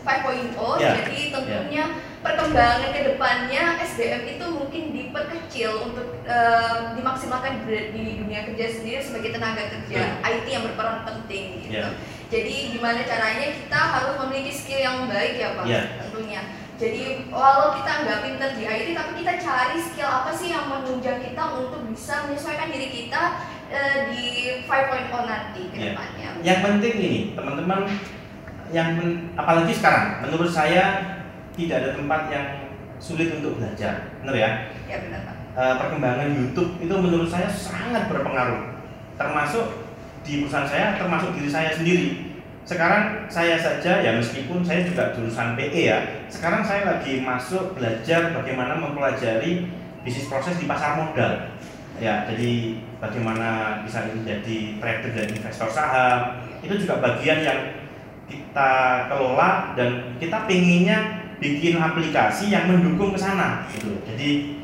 5.0, 0.00 0.78
Iya. 0.78 0.90
jadi 0.96 1.18
tentunya 1.30 1.84
perkembangan 2.20 2.92
ke 2.92 3.00
depannya 3.06 3.62
SDM 3.80 4.22
itu 4.28 4.44
mungkin 4.44 4.82
diperkecil 4.92 5.70
untuk 5.88 6.20
eh, 6.24 6.76
dimaksimalkan 6.94 7.64
di, 7.64 7.88
dunia 8.20 8.40
kerja 8.44 8.66
sendiri 8.70 9.00
sebagai 9.00 9.30
tenaga 9.32 9.68
kerja 9.68 10.20
IT 10.20 10.46
yang 10.46 10.64
berperan 10.68 11.04
penting 11.04 11.64
gitu. 11.64 11.80
Iya. 11.80 11.88
Jadi 12.30 12.78
gimana 12.78 13.02
caranya 13.02 13.46
kita 13.50 13.80
harus 13.80 14.14
memiliki 14.20 14.52
skill 14.54 14.78
yang 14.78 14.96
baik 15.06 15.34
ya 15.34 15.48
Pak 15.56 15.64
Iya. 15.66 15.82
tentunya. 15.98 16.42
Jadi 16.80 17.00
walau 17.28 17.76
kita 17.76 17.92
nggak 18.04 18.20
pinter 18.24 18.50
di 18.56 18.64
IT 18.64 18.88
tapi 18.94 19.12
kita 19.20 19.32
cari 19.36 19.76
skill 19.76 20.08
apa 20.08 20.30
sih 20.32 20.48
yang 20.48 20.64
menunjang 20.64 21.20
kita 21.20 21.44
untuk 21.52 21.84
bisa 21.84 22.24
menyesuaikan 22.24 22.72
diri 22.72 22.88
kita 22.88 23.22
eh, 23.68 23.98
di 24.08 24.24
5.0 24.64 24.72
nanti 25.24 25.62
ke 25.68 25.76
Iya. 25.76 25.84
depannya. 25.92 26.28
Yang 26.40 26.58
penting 26.64 26.94
ini, 26.96 27.20
teman-teman, 27.34 27.80
yang 28.70 28.98
men- 28.98 29.34
apalagi 29.34 29.74
sekarang, 29.74 30.22
menurut 30.22 30.50
saya 30.50 31.18
tidak 31.54 31.76
ada 31.82 31.90
tempat 31.98 32.20
yang 32.30 32.46
sulit 33.02 33.32
untuk 33.34 33.58
belajar, 33.58 34.14
benar 34.22 34.36
ya? 34.36 34.50
Ya 34.86 34.96
benar 35.02 35.20
Pak. 35.26 35.36
Eh, 35.50 35.74
perkembangan 35.82 36.28
YouTube 36.30 36.78
itu 36.78 36.94
menurut 36.94 37.26
saya 37.26 37.50
sangat 37.50 38.06
berpengaruh, 38.06 38.78
termasuk 39.18 39.90
di 40.22 40.44
perusahaan 40.44 40.68
saya, 40.68 40.86
termasuk 40.94 41.34
diri 41.34 41.50
saya 41.50 41.74
sendiri. 41.74 42.38
Sekarang 42.62 43.26
saya 43.26 43.58
saja 43.58 43.98
ya 43.98 44.14
meskipun 44.14 44.62
saya 44.62 44.86
juga 44.86 45.10
jurusan 45.16 45.58
PE 45.58 45.82
ya, 45.90 45.98
sekarang 46.30 46.62
saya 46.62 46.86
lagi 46.86 47.24
masuk 47.24 47.74
belajar 47.74 48.30
bagaimana 48.30 48.78
mempelajari 48.78 49.66
bisnis 50.06 50.30
proses 50.30 50.54
di 50.60 50.70
pasar 50.70 51.02
modal. 51.02 51.50
Ya, 51.98 52.24
jadi 52.30 52.80
bagaimana 53.02 53.82
bisa 53.84 54.06
menjadi 54.08 54.80
trader 54.80 55.12
dan 55.12 55.28
investor 55.34 55.68
saham 55.68 56.46
itu 56.62 56.78
juga 56.80 57.02
bagian 57.02 57.42
yang 57.44 57.60
kita 58.30 58.70
kelola 59.10 59.74
dan 59.74 60.14
kita 60.22 60.46
pinginnya 60.46 61.26
bikin 61.42 61.80
aplikasi 61.82 62.54
yang 62.54 62.70
mendukung 62.70 63.10
ke 63.10 63.18
sana 63.18 63.66
gitu. 63.74 63.98
Jadi 64.06 64.62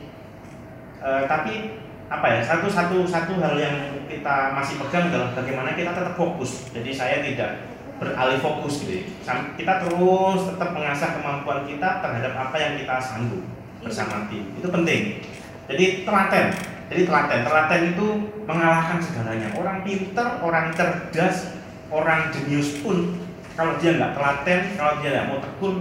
eh, 1.02 1.22
tapi 1.26 1.82
apa 2.06 2.38
ya 2.38 2.40
satu 2.46 2.70
satu 2.70 3.02
satu 3.02 3.42
hal 3.42 3.58
yang 3.58 4.06
kita 4.06 4.54
masih 4.54 4.78
pegang 4.78 5.10
adalah 5.10 5.34
bagaimana 5.34 5.74
kita 5.74 5.90
tetap 5.90 6.14
fokus. 6.14 6.70
Jadi 6.70 6.94
saya 6.94 7.18
tidak 7.24 7.66
beralih 7.98 8.38
fokus 8.38 8.84
gitu. 8.84 9.02
ya. 9.02 9.34
Kita 9.56 9.82
terus 9.82 10.40
tetap 10.54 10.70
mengasah 10.76 11.18
kemampuan 11.18 11.66
kita 11.66 12.04
terhadap 12.04 12.32
apa 12.36 12.56
yang 12.60 12.72
kita 12.78 12.94
sanggup 13.02 13.42
bersama 13.82 14.28
tim. 14.30 14.46
Itu 14.54 14.68
penting. 14.70 15.24
Jadi 15.66 16.06
telaten. 16.06 16.46
Jadi 16.92 17.02
telaten. 17.08 17.40
Telaten 17.42 17.80
itu 17.90 18.06
mengalahkan 18.46 18.98
segalanya. 19.02 19.48
Orang 19.58 19.82
pinter, 19.82 20.38
orang 20.44 20.70
cerdas, 20.76 21.56
orang 21.90 22.30
jenius 22.30 22.78
pun 22.84 23.25
kalau 23.56 23.72
dia 23.76 23.90
nggak 23.96 24.12
telaten, 24.12 24.60
kalau 24.76 24.92
dia 25.00 25.08
nggak 25.10 25.26
mau 25.26 25.38
tekun, 25.40 25.76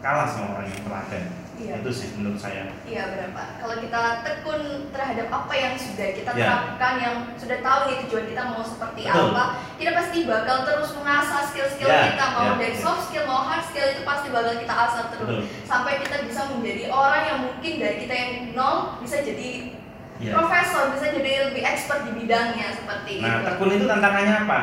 kalah 0.00 0.26
sama 0.26 0.56
orang 0.56 0.66
yang 0.66 0.82
telaten. 0.82 1.24
Iya. 1.60 1.76
Itu 1.84 1.92
sih 1.92 2.08
menurut 2.16 2.40
saya. 2.40 2.72
Iya 2.88 3.04
benar 3.06 3.36
Pak. 3.36 3.48
Kalau 3.60 3.76
kita 3.78 4.00
tekun 4.24 4.60
terhadap 4.88 5.28
apa 5.28 5.52
yang 5.52 5.74
sudah 5.76 6.08
kita 6.16 6.30
Ya. 6.32 6.40
terapkan, 6.40 6.94
yang 6.96 7.14
sudah 7.36 7.60
tahu 7.60 7.78
nih 7.84 7.96
tujuan 8.00 8.24
kita 8.26 8.42
mau 8.48 8.64
seperti 8.64 9.02
Betul. 9.04 9.28
apa, 9.30 9.44
kita 9.76 9.90
pasti 9.92 10.18
bakal 10.24 10.56
terus 10.64 10.90
mengasah 10.96 11.42
skill-skill 11.46 11.84
Ya, 11.86 12.16
kita 12.16 12.26
mau 12.32 12.48
ya. 12.48 12.52
dari 12.56 12.76
soft 12.80 13.02
skill 13.06 13.28
mau 13.28 13.44
hard 13.44 13.60
skill 13.62 13.92
itu 13.92 14.02
pasti 14.02 14.26
bakal 14.32 14.56
kita 14.56 14.72
asah 14.72 15.04
terus 15.12 15.28
Betul. 15.28 15.42
sampai 15.68 15.92
kita 16.00 16.16
bisa 16.24 16.40
menjadi 16.48 16.84
orang 16.88 17.22
yang 17.28 17.38
mungkin 17.44 17.72
dari 17.76 17.96
kita 18.00 18.14
yang 18.16 18.32
nol 18.56 18.76
bisa 18.96 19.20
jadi 19.20 19.76
Ya. 20.16 20.32
profesor, 20.32 20.92
bisa 20.92 21.12
jadi 21.12 21.48
lebih 21.48 21.60
expert 21.62 22.04
di 22.04 22.12
bidangnya 22.14 22.72
seperti 22.72 23.20
Nah, 23.20 23.36
itu. 23.36 23.44
tekun 23.52 23.68
itu 23.70 23.84
tantangannya 23.84 24.34
apa? 24.44 24.60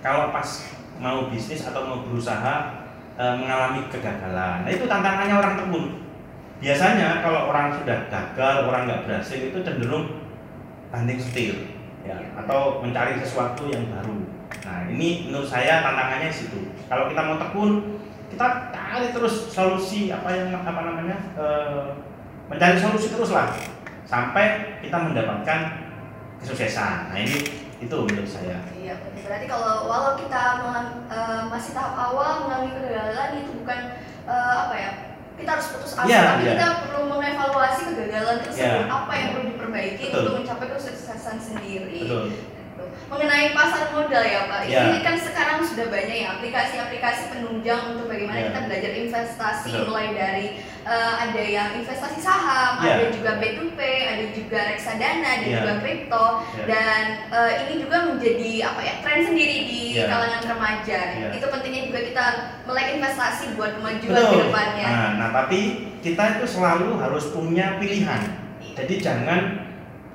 Kalau 0.00 0.28
pas 0.28 0.48
mau 0.98 1.26
bisnis 1.28 1.66
atau 1.66 1.86
mau 1.86 1.98
berusaha 2.06 2.84
e, 3.18 3.24
mengalami 3.38 3.86
kegagalan, 3.90 4.62
nah 4.62 4.70
itu 4.70 4.84
tantangannya 4.86 5.34
orang 5.34 5.54
tekun. 5.58 5.84
Biasanya 6.62 7.20
kalau 7.20 7.50
orang 7.50 7.76
sudah 7.76 8.08
gagal, 8.08 8.56
orang 8.70 8.88
nggak 8.88 9.02
berhasil 9.04 9.38
itu 9.38 9.58
cenderung 9.60 10.22
banting 10.88 11.18
setir, 11.18 11.76
ya, 12.06 12.16
atau 12.38 12.78
mencari 12.80 13.18
sesuatu 13.18 13.68
yang 13.68 13.90
baru. 13.90 14.16
Nah, 14.64 14.86
ini 14.86 15.28
menurut 15.28 15.50
saya 15.50 15.82
tantangannya 15.82 16.30
situ. 16.30 16.72
Kalau 16.86 17.10
kita 17.10 17.20
mau 17.26 17.36
tekun, 17.36 17.98
kita 18.30 18.70
cari 18.70 19.10
terus 19.10 19.50
solusi 19.50 20.08
apa 20.10 20.30
yang 20.30 20.50
apa 20.54 20.80
namanya 20.80 21.16
e, 21.34 21.46
mencari 22.50 22.76
solusi 22.78 23.10
terus 23.10 23.34
lah 23.34 23.50
sampai 24.04 24.78
kita 24.84 24.94
mendapatkan 24.94 25.58
kesuksesan. 26.44 27.10
Nah 27.10 27.18
ini 27.18 27.63
itu 27.80 27.94
menurut 27.94 28.30
saya. 28.30 28.58
Iya, 28.76 28.94
berarti 29.24 29.46
kalau 29.48 29.88
walau 29.88 30.12
kita 30.20 30.42
eh, 31.10 31.42
masih 31.50 31.70
tahap 31.74 31.94
awal 31.96 32.46
mengalami 32.46 32.70
kegagalan 32.76 33.30
itu 33.42 33.50
bukan 33.62 33.80
eh, 34.28 34.54
apa 34.68 34.74
ya? 34.76 34.90
Kita 35.34 35.50
harus 35.58 35.66
putus 35.74 35.98
asa, 35.98 36.06
Iya, 36.06 36.20
tapi 36.30 36.42
iya. 36.46 36.52
kita 36.54 36.68
perlu 36.86 37.00
mengevaluasi 37.10 37.80
kegagalan 37.90 38.38
tersebut, 38.46 38.70
Iya. 38.70 38.86
apa 38.86 39.12
yang 39.18 39.28
perlu 39.34 39.44
diperbaiki 39.50 40.04
Betul. 40.06 40.20
untuk 40.22 40.34
mencapai 40.38 40.68
kesuksesan 40.78 41.36
sendiri. 41.42 42.00
Betul. 42.06 42.24
Mengenai 43.04 43.52
pasar 43.52 43.92
modal 43.92 44.24
ya 44.24 44.48
Pak, 44.48 44.64
Iya. 44.64 44.80
ini 44.90 44.98
kan 45.04 45.16
sekarang 45.20 45.60
sudah 45.60 45.92
banyak 45.92 46.16
ya 46.24 46.28
aplikasi-aplikasi 46.34 47.22
penunjang 47.30 47.92
untuk 47.92 48.08
bagaimana 48.08 48.40
Iya. 48.40 48.46
kita 48.48 48.60
belajar 48.64 48.92
investasi, 48.96 49.70
Betul. 49.70 49.86
mulai 49.92 50.08
dari 50.12 50.46
eh, 50.84 51.12
ada 51.16 51.40
yang 51.40 51.68
investasi 51.80 52.20
saham, 52.20 52.84
Iya. 52.84 52.92
ada 52.92 53.06
juga 53.08 53.30
B2P, 53.40 53.80
ada 54.04 54.24
juga 54.36 54.58
reksadana, 54.68 55.28
ada 55.40 55.46
Iya. 55.48 55.56
juga 55.60 55.72
kripto, 55.80 56.26
Iya. 56.60 56.64
dan 56.68 57.02
eh, 57.32 57.52
ini 57.64 57.74
juga 57.84 57.96
menjadi 58.04 58.50
apa 58.68 58.80
ya 58.80 58.94
tren 59.00 59.20
sendiri 59.24 59.58
di 59.64 59.82
Iya. 59.96 60.12
kalangan 60.12 60.42
remaja. 60.44 61.00
Iya. 61.16 61.28
Itu 61.36 61.46
pentingnya 61.48 61.82
juga 61.88 62.00
kita 62.04 62.24
melek 62.68 62.88
investasi 63.00 63.44
buat 63.56 63.72
kemajuan 63.80 64.12
Betul. 64.12 64.28
ke 64.28 64.36
depannya. 64.48 64.88
Nah, 64.88 65.10
nah, 65.16 65.28
tapi 65.32 65.60
kita 66.00 66.22
itu 66.36 66.46
selalu 66.50 67.00
harus 67.00 67.24
punya 67.32 67.80
pilihan. 67.80 68.20
Jadi 68.76 68.94
jangan 69.00 69.40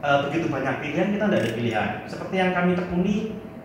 eh, 0.04 0.18
begitu 0.28 0.48
banyak 0.48 0.76
pilihan 0.84 1.08
kita 1.16 1.26
tidak 1.28 1.42
ada 1.44 1.52
pilihan. 1.56 1.90
Seperti 2.08 2.36
yang 2.40 2.52
kami 2.56 2.72
tekuni, 2.76 3.16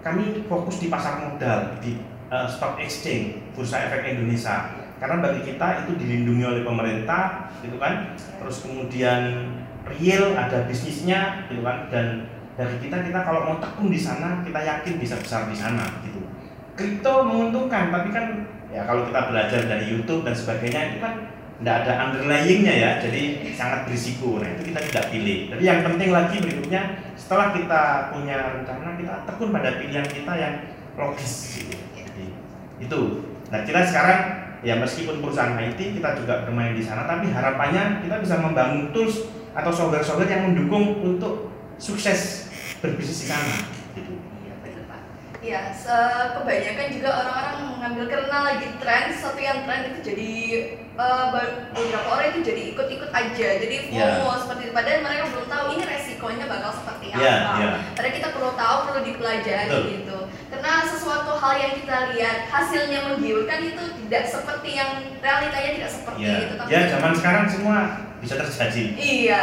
kami 0.04 0.44
fokus 0.46 0.76
di 0.82 0.88
pasar 0.92 1.22
modal 1.22 1.78
di 1.80 1.98
eh, 2.30 2.46
stock 2.50 2.78
exchange 2.78 3.40
Bursa 3.54 3.88
Efek 3.90 4.18
Indonesia. 4.18 4.84
Karena 4.98 5.20
bagi 5.20 5.42
kita 5.42 5.84
itu 5.84 5.98
dilindungi 5.98 6.44
oleh 6.46 6.62
pemerintah, 6.62 7.50
gitu 7.60 7.76
kan. 7.76 8.14
Terus 8.14 8.56
kemudian 8.62 9.52
real 9.84 10.32
ada 10.38 10.64
bisnisnya, 10.64 11.50
gitu 11.50 11.60
kan. 11.66 11.90
Dan 11.90 12.30
dari 12.54 12.78
kita 12.78 13.02
kita 13.02 13.20
kalau 13.26 13.42
mau 13.42 13.56
tekun 13.58 13.90
di 13.90 14.00
sana, 14.00 14.40
kita 14.46 14.62
yakin 14.62 14.94
bisa 15.02 15.18
besar 15.18 15.50
di 15.50 15.56
sana, 15.58 15.82
gitu. 16.06 16.22
Kripto 16.78 17.26
menguntungkan, 17.26 17.90
tapi 17.90 18.10
kan 18.14 18.46
ya 18.74 18.82
kalau 18.86 19.06
kita 19.06 19.30
belajar 19.30 19.60
dari 19.70 19.86
YouTube 19.86 20.26
dan 20.26 20.34
sebagainya 20.34 20.80
itu 20.94 20.98
kan 20.98 21.33
tidak 21.64 21.88
ada 21.88 22.12
underlyingnya 22.12 22.74
ya, 22.76 22.90
jadi 23.00 23.40
sangat 23.56 23.88
berisiko. 23.88 24.36
Nah 24.36 24.52
itu 24.52 24.68
kita 24.68 24.84
tidak 24.84 25.04
pilih. 25.08 25.48
Jadi 25.48 25.64
yang 25.64 25.80
penting 25.80 26.12
lagi 26.12 26.36
berikutnya 26.36 27.00
setelah 27.16 27.56
kita 27.56 28.12
punya 28.12 28.36
rencana 28.52 29.00
kita 29.00 29.24
tekun 29.24 29.48
pada 29.48 29.80
pilihan 29.80 30.04
kita 30.04 30.32
yang 30.36 30.54
logis. 30.92 31.64
Jadi 31.96 32.36
itu. 32.84 33.00
Nah 33.48 33.64
kita 33.64 33.80
sekarang 33.80 34.20
ya 34.60 34.76
meskipun 34.76 35.24
perusahaan 35.24 35.56
IT 35.56 35.80
kita 35.80 36.20
juga 36.20 36.44
bermain 36.44 36.76
di 36.76 36.84
sana, 36.84 37.08
tapi 37.08 37.32
harapannya 37.32 38.04
kita 38.04 38.20
bisa 38.20 38.44
membangun 38.44 38.92
tools 38.92 39.24
atau 39.56 39.72
software-software 39.72 40.28
yang 40.28 40.52
mendukung 40.52 41.00
untuk 41.00 41.48
sukses 41.80 42.52
berbisnis 42.84 43.24
di 43.24 43.28
sana. 43.32 43.56
Gitu. 43.96 44.20
Iya. 44.44 44.54
Iya, 45.40 45.60
kebanyakan 46.36 46.88
juga 46.92 47.10
orang-orang 47.24 47.56
mengambil 47.84 48.08
karena 48.08 48.38
lagi 48.40 48.68
tren, 48.80 49.12
sesuatu 49.12 49.36
yang 49.36 49.68
tren 49.68 49.92
itu 49.92 49.98
jadi 50.00 50.30
ba- 50.96 51.28
beberapa 51.76 52.08
orang 52.08 52.32
itu 52.32 52.40
jadi 52.40 52.62
ikut-ikut 52.72 53.10
aja, 53.12 53.48
jadi 53.60 53.76
Iya. 53.92 54.24
FOMO 54.24 54.32
seperti 54.40 54.62
itu. 54.64 54.72
Padahal 54.72 55.00
mereka 55.04 55.24
belum 55.28 55.46
tahu 55.46 55.64
ini 55.68 55.82
resikonya 55.84 56.44
bakal 56.48 56.72
seperti 56.72 57.06
Iya, 57.12 57.20
apa. 57.20 57.52
iya. 57.60 57.70
Padahal 57.92 58.14
kita 58.16 58.28
perlu 58.32 58.50
tahu, 58.56 58.76
perlu 58.88 59.00
dipelajari 59.04 59.68
Betul. 59.68 59.84
gitu. 59.92 60.18
Karena 60.48 60.72
sesuatu 60.88 61.32
hal 61.36 61.54
yang 61.60 61.72
kita 61.76 61.96
lihat 62.16 62.36
hasilnya 62.48 63.00
menggiurkan 63.04 63.60
itu 63.60 63.84
tidak 64.00 64.24
seperti 64.24 64.68
yang 64.72 64.90
realitanya 65.20 65.70
tidak 65.76 65.90
seperti 65.92 66.20
Ya, 66.24 66.36
itu. 66.40 66.54
Tapi 66.56 66.68
ya 66.72 66.80
zaman 66.88 67.12
sekarang 67.12 67.44
semua 67.52 67.78
bisa 68.24 68.34
terjadi. 68.40 68.84
Iya, 68.96 69.40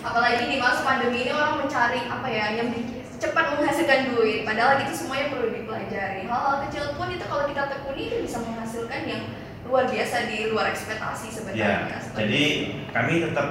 apalagi 0.00 0.44
di 0.48 0.56
masa 0.56 0.80
pandemi 0.80 1.28
ini 1.28 1.30
orang 1.30 1.60
mencari 1.60 2.00
apa 2.08 2.24
ya 2.24 2.56
yang 2.56 2.72
bikin 2.72 2.95
cepat 3.16 3.56
menghasilkan 3.56 4.12
duit. 4.12 4.44
Padahal 4.44 4.84
itu 4.84 4.92
semuanya 4.92 5.32
perlu 5.32 5.48
dipelajari. 5.52 6.22
Hal-hal 6.28 6.54
kecil 6.68 6.84
pun 6.96 7.08
itu 7.12 7.24
kalau 7.24 7.44
kita 7.48 7.62
tekuni 7.68 8.02
itu 8.08 8.16
bisa 8.24 8.38
menghasilkan 8.44 9.02
yang 9.08 9.22
luar 9.66 9.84
biasa 9.90 10.30
di 10.30 10.38
luar 10.54 10.70
ekspektasi 10.70 11.26
Ya, 11.26 11.34
sebenarnya. 11.34 11.98
Seperti 11.98 12.20
jadi 12.22 12.42
itu. 12.46 12.92
kami 12.94 13.12
tetap 13.26 13.48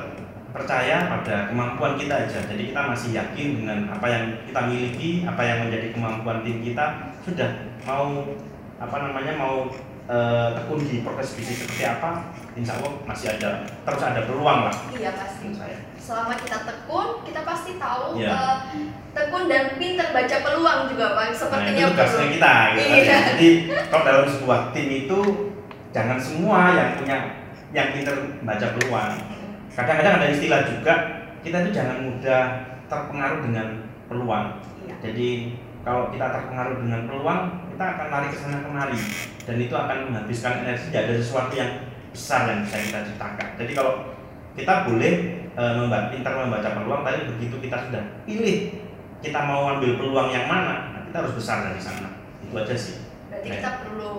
percaya 0.55 0.98
pada 1.12 1.36
kemampuan 1.51 1.93
kita 2.00 2.15
aja. 2.15 2.39
Jadi 2.48 2.72
kita 2.72 2.81
masih 2.88 3.10
yakin 3.12 3.48
dengan 3.60 3.79
apa 3.91 4.07
yang 4.07 4.24
kita 4.48 4.62
miliki, 4.72 5.10
apa 5.27 5.41
yang 5.43 5.57
menjadi 5.67 5.88
kemampuan 5.91 6.39
tim 6.48 6.63
kita. 6.63 7.12
Sudah 7.27 7.50
mau 7.84 8.24
apa 8.79 8.95
namanya 9.03 9.34
mau 9.36 9.67
eh, 10.07 10.50
tekun 10.55 10.79
di 10.88 11.03
proses 11.03 11.36
bisnis 11.36 11.60
seperti 11.60 11.84
apa, 11.84 12.31
insya 12.55 12.79
Allah 12.79 12.93
masih 13.03 13.27
ada 13.36 13.67
terus 13.67 14.01
ada 14.03 14.22
peluang 14.24 14.60
lah. 14.72 14.75
Iya 14.95 15.12
pasti. 15.12 15.51
saya. 15.51 15.77
Selama 16.05 16.38
kita 16.38 16.62
tekun, 16.62 17.25
kita 17.25 17.41
pasti 17.41 17.81
tahu 17.81 18.21
Iya. 18.21 18.29
eh, 18.29 18.55
tekun 19.09 19.50
dan 19.50 19.74
pinter 19.74 20.13
baca 20.13 20.38
peluang 20.45 20.79
juga 20.93 21.17
pak. 21.17 21.24
Nah 21.25 21.25
itu 21.25 21.38
Sepertinya 21.41 21.83
tugasnya 21.89 22.13
perlu. 22.21 22.33
kita. 22.38 22.53
Gitu. 22.69 22.85
Iya. 22.85 23.17
Jadi 23.33 23.47
kalau 23.89 24.03
dalam 24.05 24.25
sebuah 24.29 24.59
tim 24.69 24.88
itu 24.93 25.19
jangan 25.89 26.17
semua 26.21 26.59
yang 26.77 26.89
punya 27.01 27.17
yang 27.74 27.88
pinter 27.89 28.15
baca 28.45 28.67
peluang. 28.77 29.12
Kadang-kadang 29.74 30.13
ada 30.21 30.27
istilah 30.29 30.62
juga 30.69 30.93
kita 31.41 31.57
itu 31.65 31.71
jangan 31.74 31.97
mudah 32.05 32.43
terpengaruh 32.85 33.39
dengan 33.41 33.67
peluang. 34.05 34.45
Iya. 34.85 34.95
Jadi 35.01 35.29
kalau 35.81 36.13
kita 36.13 36.25
terpengaruh 36.29 36.85
dengan 36.85 37.01
peluang, 37.09 37.41
kita 37.74 37.85
akan 37.97 38.07
lari 38.13 38.27
ke 38.29 38.38
sana 38.38 38.62
kemari 38.62 39.01
dan 39.41 39.55
itu 39.57 39.74
akan 39.74 39.97
menghabiskan 40.13 40.53
energi. 40.62 40.93
Ada 40.93 41.13
sesuatu 41.17 41.53
yang 41.57 41.71
besar 42.13 42.45
yang 42.45 42.62
bisa 42.62 42.77
kita 42.77 43.00
ciptakan. 43.09 43.47
Jadi 43.57 43.71
kalau 43.74 43.93
kita 44.53 44.85
boleh 44.85 45.13
e, 45.55 45.63
membaca, 45.75 46.07
pintar 46.12 46.33
membaca 46.35 46.69
peluang, 46.75 47.01
tapi 47.01 47.19
begitu 47.35 47.55
kita 47.59 47.88
sudah 47.88 48.03
pilih 48.24 48.57
kita 49.24 49.39
mau 49.41 49.65
ambil 49.74 49.97
peluang 49.97 50.29
yang 50.29 50.45
mana, 50.45 50.93
nah, 50.93 51.01
kita 51.07 51.17
harus 51.25 51.33
besar 51.33 51.65
dari 51.65 51.81
sana. 51.81 52.13
Itu 52.45 52.53
aja 52.53 52.75
sih. 52.77 53.01
Berarti 53.31 53.47
Iya. 53.50 53.55
kita 53.57 53.71
perlu 53.81 54.12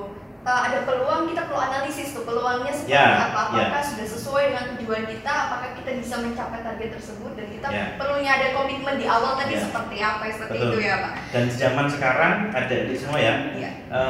eh, 0.47 0.61
ada 0.71 0.87
peluang, 0.87 1.27
kita 1.27 1.51
perlu 1.51 1.59
analisis 1.59 2.15
tuh 2.15 2.23
peluangnya 2.23 2.71
seperti 2.71 2.95
Ya, 2.95 3.35
apa. 3.35 3.51
ya. 3.51 3.67
Apakah 3.67 3.83
sudah 3.83 4.07
sesuai 4.07 4.43
dengan 4.55 4.65
tujuan 4.79 5.03
kita? 5.11 5.33
Apakah 5.51 5.71
kita 5.75 5.91
bisa 5.99 6.15
mencapai 6.23 6.63
target 6.63 6.91
tersebut? 6.95 7.35
Dan 7.35 7.47
kita 7.51 7.67
Ya. 7.67 7.99
perlunya 7.99 8.31
ada 8.31 8.49
komitmen 8.55 8.95
di 8.95 9.11
awal 9.11 9.35
tadi 9.35 9.59
Ya. 9.59 9.67
seperti 9.67 9.97
apa? 9.99 10.23
Seperti 10.31 10.55
Betul. 10.55 10.71
itu 10.71 10.79
ya 10.87 10.95
pak. 11.03 11.13
Dan 11.35 11.45
zaman 11.51 11.87
sekarang 11.91 12.33
ada 12.55 12.77
di 12.87 12.95
semua 12.95 13.19
ya, 13.19 13.35
Iya. 13.59 13.71
e, 13.91 14.01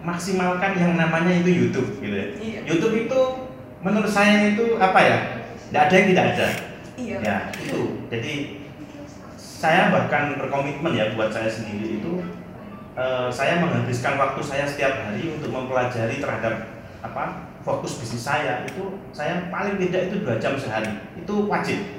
maksimalkan 0.00 0.72
yang 0.72 0.92
namanya 0.96 1.32
itu 1.32 1.50
YouTube 1.52 2.00
gitu 2.00 2.16
ya. 2.16 2.26
Iya. 2.32 2.60
YouTube 2.64 2.96
itu 3.04 3.20
menurut 3.84 4.08
saya 4.08 4.56
itu 4.56 4.80
apa 4.80 5.00
ya? 5.00 5.18
Tidak 5.74 5.90
ada 5.90 5.96
yang 5.98 6.08
tidak 6.14 6.26
ada. 6.38 6.48
Iya. 6.94 7.16
Ya 7.18 7.36
itu. 7.58 8.06
Jadi 8.06 8.62
saya 9.42 9.90
bahkan 9.90 10.38
berkomitmen 10.38 10.94
ya 10.94 11.18
buat 11.18 11.34
saya 11.34 11.50
sendiri 11.50 11.98
itu 11.98 12.22
eh, 12.94 13.26
saya 13.34 13.58
menghabiskan 13.58 14.14
waktu 14.14 14.38
saya 14.38 14.70
setiap 14.70 15.02
hari 15.02 15.34
untuk 15.34 15.50
mempelajari 15.50 16.22
terhadap 16.22 16.78
apa 17.02 17.50
fokus 17.66 17.98
bisnis 17.98 18.22
saya 18.22 18.62
itu 18.62 19.02
saya 19.10 19.50
paling 19.50 19.74
tidak 19.82 20.14
itu 20.14 20.22
dua 20.22 20.38
jam 20.38 20.54
sehari 20.54 20.94
itu 21.18 21.34
wajib 21.50 21.98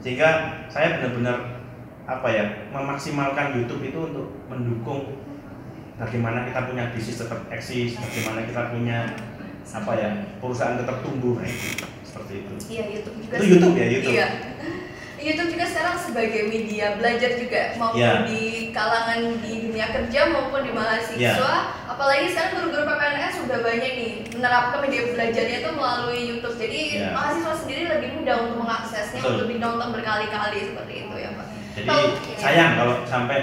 sehingga 0.00 0.64
saya 0.72 0.96
benar-benar 0.96 1.60
apa 2.08 2.28
ya 2.32 2.72
memaksimalkan 2.72 3.52
YouTube 3.52 3.84
itu 3.84 4.00
untuk 4.00 4.32
mendukung 4.48 5.20
bagaimana 6.00 6.48
kita 6.48 6.72
punya 6.72 6.88
bisnis 6.88 7.20
tetap 7.20 7.44
eksis 7.52 8.00
bagaimana 8.00 8.48
kita 8.48 8.72
punya 8.72 9.12
apa 9.76 9.92
ya 9.92 10.10
perusahaan 10.40 10.80
tetap 10.80 11.04
tumbuh 11.04 11.36
seperti 12.14 12.34
itu 12.40 12.54
Iya 12.70 12.84
YouTube 12.94 13.16
juga. 13.18 13.34
Itu 13.34 13.44
YouTube 13.50 13.74
ya, 13.74 13.86
YouTube? 13.90 14.14
Iya. 14.14 14.28
YouTube 15.24 15.56
juga 15.56 15.64
sekarang 15.64 15.96
sebagai 15.96 16.42
media 16.46 16.86
belajar 16.94 17.30
juga 17.34 17.62
maupun 17.74 17.96
Iya. 17.98 18.12
di 18.28 18.42
kalangan 18.70 19.20
di 19.40 19.52
dunia 19.64 19.86
kerja 19.88 20.20
maupun 20.28 20.60
di 20.60 20.70
mahasiswa. 20.70 21.16
Iya. 21.16 21.32
Apalagi 21.88 22.26
sekarang 22.28 22.52
guru-guru 22.54 22.84
PPNS 22.84 23.34
sudah 23.40 23.58
banyak 23.64 23.92
nih 23.96 24.12
menerapkan 24.30 24.78
media 24.84 25.02
belajarnya 25.08 25.56
itu 25.64 25.70
melalui 25.72 26.20
YouTube. 26.28 26.56
Jadi 26.60 26.80
Iya. 27.00 27.08
mahasiswa 27.10 27.54
sendiri 27.56 27.82
lebih 27.88 28.08
mudah 28.20 28.36
untuk 28.44 28.58
mengaksesnya 28.60 29.18
Betul. 29.18 29.32
untuk 29.34 29.46
ditonton 29.48 29.88
berkali-kali 29.90 30.58
seperti 30.62 30.94
itu 31.02 31.14
ya 31.16 31.30
Pak. 31.32 31.46
Jadi 31.74 31.86
Kalau- 31.88 32.12
sayang 32.36 32.70
kalau 32.76 32.94
sampai 33.02 33.38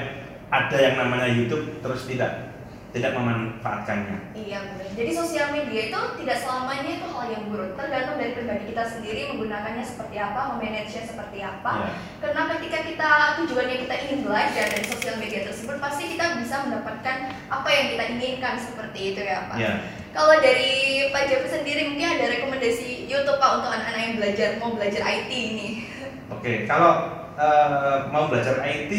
ada 0.47 0.77
yang 0.77 0.95
namanya 0.95 1.27
YouTube 1.27 1.81
terus 1.81 2.05
tidak 2.05 2.50
tidak 2.91 3.15
memanfaatkannya. 3.15 4.35
Iya 4.35 4.59
benar. 4.67 4.87
Jadi 4.91 5.11
sosial 5.15 5.47
media 5.55 5.81
itu 5.87 6.01
tidak 6.19 6.37
selamanya 6.43 6.91
itu 6.99 7.07
hal 7.07 7.25
yang 7.31 7.43
buruk. 7.47 7.79
Tergantung 7.79 8.19
dari 8.19 8.35
pribadi 8.35 8.63
kita 8.67 8.83
sendiri 8.83 9.31
menggunakannya 9.31 9.85
seperti 9.87 10.15
apa, 10.19 10.39
memanagenya 10.51 11.03
seperti 11.07 11.39
apa. 11.39 11.71
Ya. 11.87 11.91
Karena 12.19 12.41
ketika 12.51 12.79
kita 12.83 13.11
tujuannya 13.39 13.77
kita 13.87 13.95
ingin 14.07 14.19
belajar 14.27 14.65
dari 14.67 14.85
sosial 14.91 15.15
media 15.23 15.41
tersebut, 15.47 15.79
pasti 15.79 16.03
kita 16.11 16.25
bisa 16.43 16.55
mendapatkan 16.67 17.17
apa 17.47 17.69
yang 17.71 17.85
kita 17.95 18.03
inginkan 18.11 18.55
seperti 18.59 18.99
itu 19.15 19.21
ya 19.23 19.47
Pak. 19.47 19.55
Ya. 19.55 19.73
Kalau 20.11 20.35
dari 20.43 21.07
Pak 21.15 21.23
Jeffrey 21.31 21.47
sendiri 21.47 21.81
mungkin 21.95 22.19
ada 22.19 22.27
rekomendasi 22.27 23.07
YouTube 23.07 23.39
Pak 23.39 23.63
untuk 23.63 23.71
anak-anak 23.71 24.01
yang 24.03 24.15
belajar 24.19 24.49
mau 24.59 24.75
belajar 24.75 25.01
IT 25.07 25.31
ini. 25.31 25.69
Oke, 26.27 26.67
kalau 26.67 27.23
eh, 27.39 27.97
mau 28.11 28.27
belajar 28.27 28.59
IT 28.67 28.91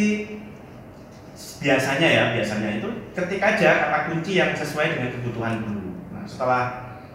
biasanya 1.62 2.08
ya 2.08 2.24
biasanya 2.34 2.82
itu 2.82 2.88
ketik 3.14 3.38
aja 3.38 3.70
kata 3.86 3.98
kunci 4.10 4.32
yang 4.38 4.50
sesuai 4.52 4.98
dengan 4.98 5.10
kebutuhan 5.14 5.62
dulu. 5.62 5.90
Nah, 6.10 6.24
setelah 6.26 6.64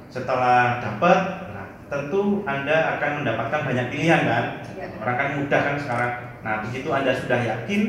setelah 0.08 0.80
dapat, 0.80 1.20
nah, 1.52 1.68
tentu 1.92 2.48
anda 2.48 2.98
akan 2.98 3.24
mendapatkan 3.24 3.62
banyak 3.68 3.88
pilihan 3.92 4.22
kan. 4.24 4.46
Iya. 4.64 4.88
Orang 5.04 5.16
kan 5.20 5.30
mudah 5.36 5.62
kan 5.62 5.76
sekarang. 5.76 6.14
Nah, 6.42 6.54
begitu 6.64 6.90
anda 6.96 7.12
sudah 7.12 7.40
yakin, 7.44 7.82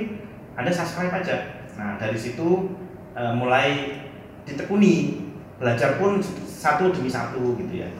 anda 0.59 0.71
subscribe 0.75 1.15
aja. 1.15 1.67
Nah, 1.79 1.95
dari 1.95 2.19
situ 2.19 2.75
eh, 3.15 3.33
mulai 3.39 4.03
ditekuni, 4.43 5.27
belajar 5.63 5.99
pun 6.03 6.19
satu 6.47 6.91
demi 6.91 7.07
satu 7.07 7.55
gitu 7.55 7.87
ya. 7.87 7.91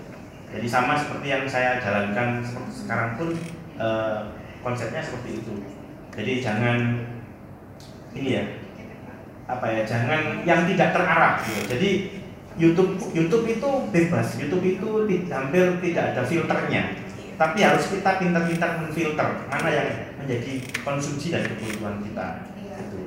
Jadi 0.49 0.67
sama 0.67 0.97
seperti 0.99 1.27
yang 1.29 1.45
saya 1.47 1.79
jalankan 1.79 2.43
seperti 2.43 2.73
sekarang 2.87 3.15
pun 3.15 3.29
eh, 3.79 4.19
konsepnya 4.67 4.99
seperti 4.99 5.39
itu. 5.43 5.55
Jadi 6.19 6.33
jangan 6.43 6.79
ini 8.17 8.31
ya 8.41 8.45
apa 9.49 9.65
ya 9.73 9.83
jangan 9.89 10.45
yang 10.45 10.69
tidak 10.69 10.93
terarah 10.93 11.41
gitu. 11.45 11.63
Jadi 11.73 11.91
YouTube 12.59 12.99
YouTube 13.15 13.47
itu 13.49 13.69
bebas, 13.95 14.35
YouTube 14.37 14.65
itu 14.67 14.89
hampir 15.31 15.65
tidak 15.81 16.05
ada 16.15 16.23
filternya. 16.27 16.83
Tapi 17.39 17.63
harus 17.63 17.87
kita 17.87 18.19
pintar-pintar 18.19 18.83
menfilter 18.83 19.47
mana 19.47 19.71
yang 19.71 19.89
menjadi 20.19 20.59
konsumsi 20.83 21.31
dan 21.31 21.47
kebutuhan 21.47 22.03
kita. 22.03 22.43
Gitu. 22.59 22.99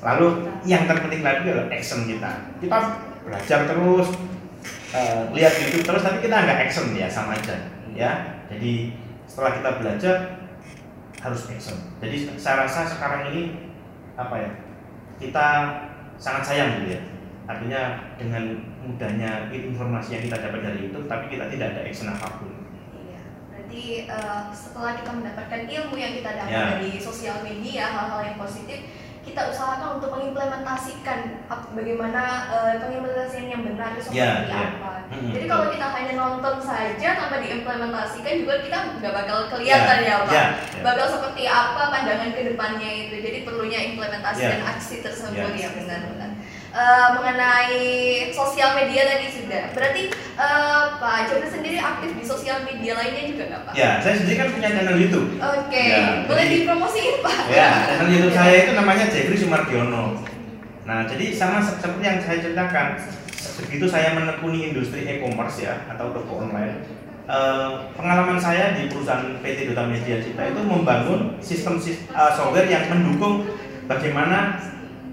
Lalu 0.00 0.48
yang 0.64 0.88
terpenting 0.88 1.20
lagi 1.20 1.44
adalah 1.52 1.68
action 1.68 2.08
kita. 2.08 2.48
Kita 2.64 2.78
belajar 3.28 3.68
terus, 3.68 4.08
eh, 4.96 5.22
lihat 5.36 5.52
YouTube 5.60 5.84
terus, 5.84 6.00
tapi 6.00 6.24
kita 6.24 6.32
nggak 6.32 6.58
action 6.64 6.96
ya 6.96 7.12
sama 7.12 7.36
aja, 7.36 7.56
ya. 7.92 8.40
Jadi 8.48 8.96
setelah 9.28 9.52
kita 9.60 9.70
belajar 9.80 10.16
harus 11.20 11.40
action. 11.48 11.76
Jadi 12.00 12.16
saya 12.40 12.64
rasa 12.64 12.88
sekarang 12.88 13.36
ini 13.36 13.63
apa 14.14 14.34
ya? 14.38 14.50
Kita 15.18 15.46
sangat 16.16 16.42
sayang 16.46 16.68
gitu 16.80 16.98
ya. 16.98 17.00
Artinya 17.44 17.80
dengan 18.16 18.44
mudahnya 18.80 19.52
informasi 19.52 20.16
yang 20.16 20.22
kita 20.28 20.36
dapat 20.40 20.60
dari 20.64 20.78
YouTube, 20.88 21.06
tapi 21.08 21.28
kita 21.28 21.50
tidak 21.52 21.76
ada 21.76 21.80
action 21.84 22.08
apa 22.08 22.40
pun. 22.40 22.50
Iya. 22.96 23.20
Berarti 23.52 23.82
eh, 24.08 24.42
setelah 24.54 24.92
kita 24.96 25.10
mendapatkan 25.12 25.60
ilmu 25.68 25.96
yang 25.96 26.12
kita 26.16 26.30
dapat 26.40 26.52
Ya. 26.52 26.64
dari 26.78 26.90
sosial 26.96 27.44
media, 27.44 27.84
hal-hal 27.92 28.20
yang 28.24 28.36
positif, 28.40 28.80
kita 29.24 29.40
usahakan 29.48 29.96
untuk 29.96 30.12
mengimplementasikan 30.12 31.18
bagaimana 31.72 32.22
eh, 32.46 32.74
pengimplementasian 32.78 33.46
yang 33.48 33.62
benar 33.64 33.96
itu 33.96 34.02
seperti 34.04 34.20
Ya, 34.20 34.44
ya. 34.44 34.76
apa. 34.76 34.92
Mm-mm, 35.08 35.32
Jadi 35.32 35.44
betul. 35.44 35.50
kalau 35.50 35.66
kita 35.72 35.86
hanya 35.90 36.12
nonton 36.14 36.54
saja 36.60 37.08
tanpa 37.14 37.36
diimplementasikan 37.40 38.34
juga 38.38 38.54
kita 38.60 38.78
nggak 39.00 39.12
bakal 39.14 39.38
kelihatan 39.48 39.98
ya, 40.00 40.14
Pak. 40.22 40.30
ya, 40.30 40.44
ya. 40.70 40.82
Bakal 40.82 41.06
seperti 41.08 41.42
apa 41.44 41.82
pandangan 41.88 42.30
ke 42.30 42.40
depannya 42.46 42.90
itu. 42.90 43.14
Jadi 43.18 43.38
perlunya 43.42 43.80
implementasi 43.90 44.40
Ya. 44.40 44.50
dan 44.52 44.62
aksi 44.68 44.94
tersebut 45.00 45.52
Ya. 45.52 45.64
ya 45.64 45.70
benar-benar. 45.72 46.30
Eh, 46.74 47.08
mengenai 47.14 47.78
sosial 48.34 48.74
media 48.74 49.06
tadi 49.06 49.30
sudah. 49.30 49.70
Berarti 49.70 50.10
eh, 50.10 50.82
Pak 50.98 51.30
Jody 51.30 51.46
sendiri 51.46 51.78
aktif 51.78 52.10
di 52.12 52.24
sosial 52.26 52.66
media 52.66 52.98
lainnya 52.98 53.30
juga 53.30 53.42
nggak 53.46 53.62
Pak? 53.62 53.72
Ya, 53.74 54.02
saya 54.02 54.18
sendiri 54.18 54.36
kan 54.36 54.48
punya 54.50 54.68
channel 54.68 54.98
YouTube. 54.98 55.38
Oke, 55.38 55.84
Ya, 55.86 56.26
boleh 56.26 56.42
jadi- 56.42 56.54
dipromosiin 56.60 57.16
Pak? 57.22 57.36
Ya, 57.48 57.70
channel 57.86 58.10
YouTube 58.10 58.34
saya 58.34 58.54
itu 58.60 58.72
namanya 58.74 59.06
Jeffrey 59.06 59.38
Sumardiono. 59.38 60.18
Nah, 60.82 61.06
jadi 61.06 61.24
sama 61.30 61.62
se- 61.62 61.78
seperti 61.78 62.02
yang 62.02 62.18
saya 62.18 62.42
ceritakan, 62.42 62.86
begitu 63.56 63.86
saya 63.86 64.08
menekuni 64.12 64.68
industri 64.68 65.06
e-commerce 65.06 65.62
ya 65.62 65.78
atau 65.86 66.10
toko 66.10 66.42
online, 66.42 66.82
eh, 67.24 67.70
pengalaman 67.94 68.34
saya 68.36 68.74
di 68.74 68.90
perusahaan 68.90 69.38
PT 69.38 69.70
Dota 69.70 69.86
Media 69.86 70.18
Cita 70.18 70.42
itu 70.42 70.58
membangun 70.60 71.38
sistem 71.38 71.78
sis- 71.78 72.02
eh, 72.04 72.32
software 72.34 72.66
yang 72.66 72.90
mendukung 72.90 73.46
bagaimana 73.86 74.58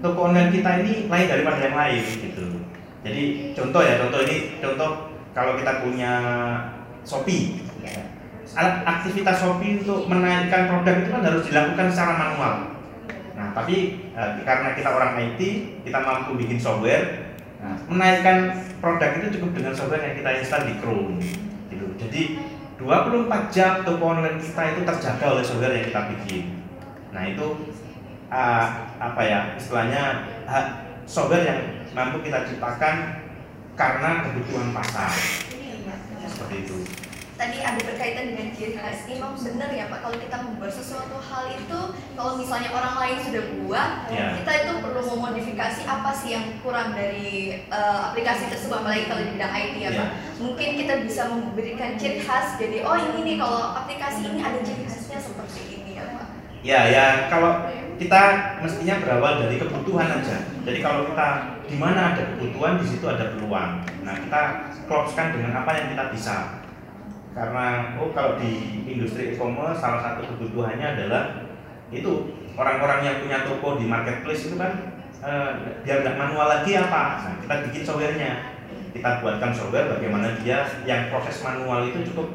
toko 0.02 0.28
online 0.28 0.50
kita 0.50 0.70
ini 0.82 1.06
lain 1.06 1.26
daripada 1.30 1.58
yang 1.62 1.76
lain 1.78 2.04
gitu. 2.18 2.46
Jadi 3.06 3.22
contoh 3.54 3.82
ya, 3.82 3.94
contoh 4.02 4.20
ini 4.26 4.36
contoh 4.58 4.90
kalau 5.32 5.56
kita 5.56 5.80
punya 5.80 6.12
Shopee, 7.02 7.58
ya. 7.82 7.98
aktivitas 8.86 9.42
Shopee 9.42 9.82
untuk 9.82 10.06
menaikkan 10.06 10.70
produk 10.70 10.94
itu 11.02 11.10
kan 11.10 11.22
harus 11.24 11.42
dilakukan 11.46 11.86
secara 11.90 12.12
manual. 12.14 12.54
Nah, 13.34 13.48
tapi 13.56 14.06
eh, 14.14 14.30
karena 14.46 14.76
kita 14.76 14.90
orang 14.92 15.18
IT, 15.18 15.40
kita 15.82 15.98
mampu 15.98 16.38
bikin 16.38 16.62
software. 16.62 17.34
Nah, 17.58 17.74
menaikkan 17.90 18.54
produk 18.78 19.18
itu 19.18 19.38
cukup 19.38 19.50
dengan 19.54 19.74
software 19.74 20.02
yang 20.02 20.14
kita 20.18 20.30
install 20.42 20.62
di 20.66 20.74
Chrome. 20.78 21.18
Gitu. 21.70 21.86
Jadi 21.98 22.22
24 22.82 23.54
jam 23.54 23.86
toko 23.86 24.04
online 24.14 24.38
kita 24.42 24.62
itu 24.74 24.80
terjaga 24.82 25.26
oleh 25.38 25.44
software 25.46 25.74
yang 25.74 25.86
kita 25.90 26.02
bikin. 26.14 26.44
Nah 27.14 27.22
itu 27.28 27.46
uh, 28.32 28.66
apa 28.96 29.20
ya 29.20 29.40
istilahnya 29.60 30.24
uh, 30.48 30.66
software 31.04 31.44
yang 31.44 31.60
mampu 31.92 32.24
kita 32.24 32.48
ciptakan 32.48 33.20
karena 33.76 34.24
kebutuhan 34.24 34.72
pasar. 34.72 35.12
Seperti 36.28 36.56
itu. 36.64 36.78
Tadi 37.32 37.58
ada 37.58 37.80
berkaitan 37.82 38.30
dengan 38.30 38.54
ciri 38.54 38.78
khas 38.78 39.02
memang 39.10 39.34
benar 39.34 39.74
ya 39.74 39.90
pak? 39.90 39.98
Kalau 40.06 40.14
kita 40.14 40.36
membuat 40.46 40.70
sesuatu 40.70 41.18
hal 41.18 41.50
itu 41.50 41.80
kalau 42.14 42.38
misalnya 42.38 42.70
orang 42.70 42.94
lain 43.02 43.18
sudah 43.18 43.42
buat 43.58 43.90
yeah. 44.14 44.38
kita 44.38 44.52
itu 44.62 44.72
perlu 44.78 45.02
memodifikasi 45.10 45.80
apa 45.90 46.10
sih 46.14 46.38
yang 46.38 46.62
kurang 46.62 46.94
dari 46.94 47.66
uh, 47.66 48.14
aplikasi 48.14 48.46
tersebut? 48.46 48.86
Apalagi 48.86 49.10
kalau 49.10 49.26
di 49.26 49.30
bidang 49.34 49.52
IT 49.58 49.74
ya 49.74 49.90
yeah. 49.90 49.92
pak 49.98 50.08
mungkin 50.38 50.68
kita 50.78 50.94
bisa 51.02 51.22
memberikan 51.34 51.98
ciri 51.98 52.22
khas 52.22 52.54
jadi 52.62 52.86
oh 52.86 52.94
ini 52.94 53.18
nih 53.26 53.36
kalau 53.42 53.74
aplikasi 53.74 54.22
ini 54.22 54.38
ada 54.38 54.60
ciri 54.62 54.84
khasnya 54.86 55.18
seperti 55.18 55.60
ini 55.82 55.98
ya 55.98 56.04
pak. 56.14 56.26
Ya 56.62 56.80
ya. 56.94 57.06
Kalau 57.26 57.58
kita 57.96 58.22
mestinya 58.60 59.00
berawal 59.02 59.42
dari 59.44 59.56
kebutuhan 59.60 60.08
aja. 60.20 60.36
Jadi 60.64 60.78
kalau 60.80 61.08
kita 61.08 61.28
di 61.68 61.76
mana 61.76 62.14
ada 62.14 62.22
kebutuhan 62.36 62.80
di 62.80 62.86
situ 62.88 63.04
ada 63.08 63.32
peluang. 63.36 63.84
Nah 64.04 64.14
kita 64.16 64.42
closkan 64.86 65.36
dengan 65.36 65.64
apa 65.64 65.70
yang 65.76 65.86
kita 65.92 66.04
bisa. 66.12 66.36
Karena 67.32 67.96
oh 67.96 68.12
kalau 68.12 68.36
di 68.36 68.84
industri 68.84 69.32
e-commerce 69.32 69.80
salah 69.80 70.00
satu 70.04 70.28
kebutuhannya 70.36 70.84
adalah 70.84 71.48
itu 71.92 72.36
orang-orang 72.56 73.00
yang 73.04 73.16
punya 73.24 73.38
toko 73.48 73.80
di 73.80 73.88
marketplace 73.88 74.52
itu 74.52 74.56
kan 74.60 75.00
eh, 75.24 75.50
biar 75.84 76.04
nggak 76.04 76.16
manual 76.20 76.48
lagi 76.48 76.76
apa. 76.76 77.02
Nah, 77.24 77.34
kita 77.40 77.54
bikin 77.68 77.82
softwarenya. 77.84 78.32
Kita 78.92 79.24
buatkan 79.24 79.56
software 79.56 79.88
bagaimana 79.88 80.36
dia 80.44 80.68
yang 80.84 81.08
proses 81.08 81.40
manual 81.40 81.88
itu 81.88 82.12
cukup 82.12 82.28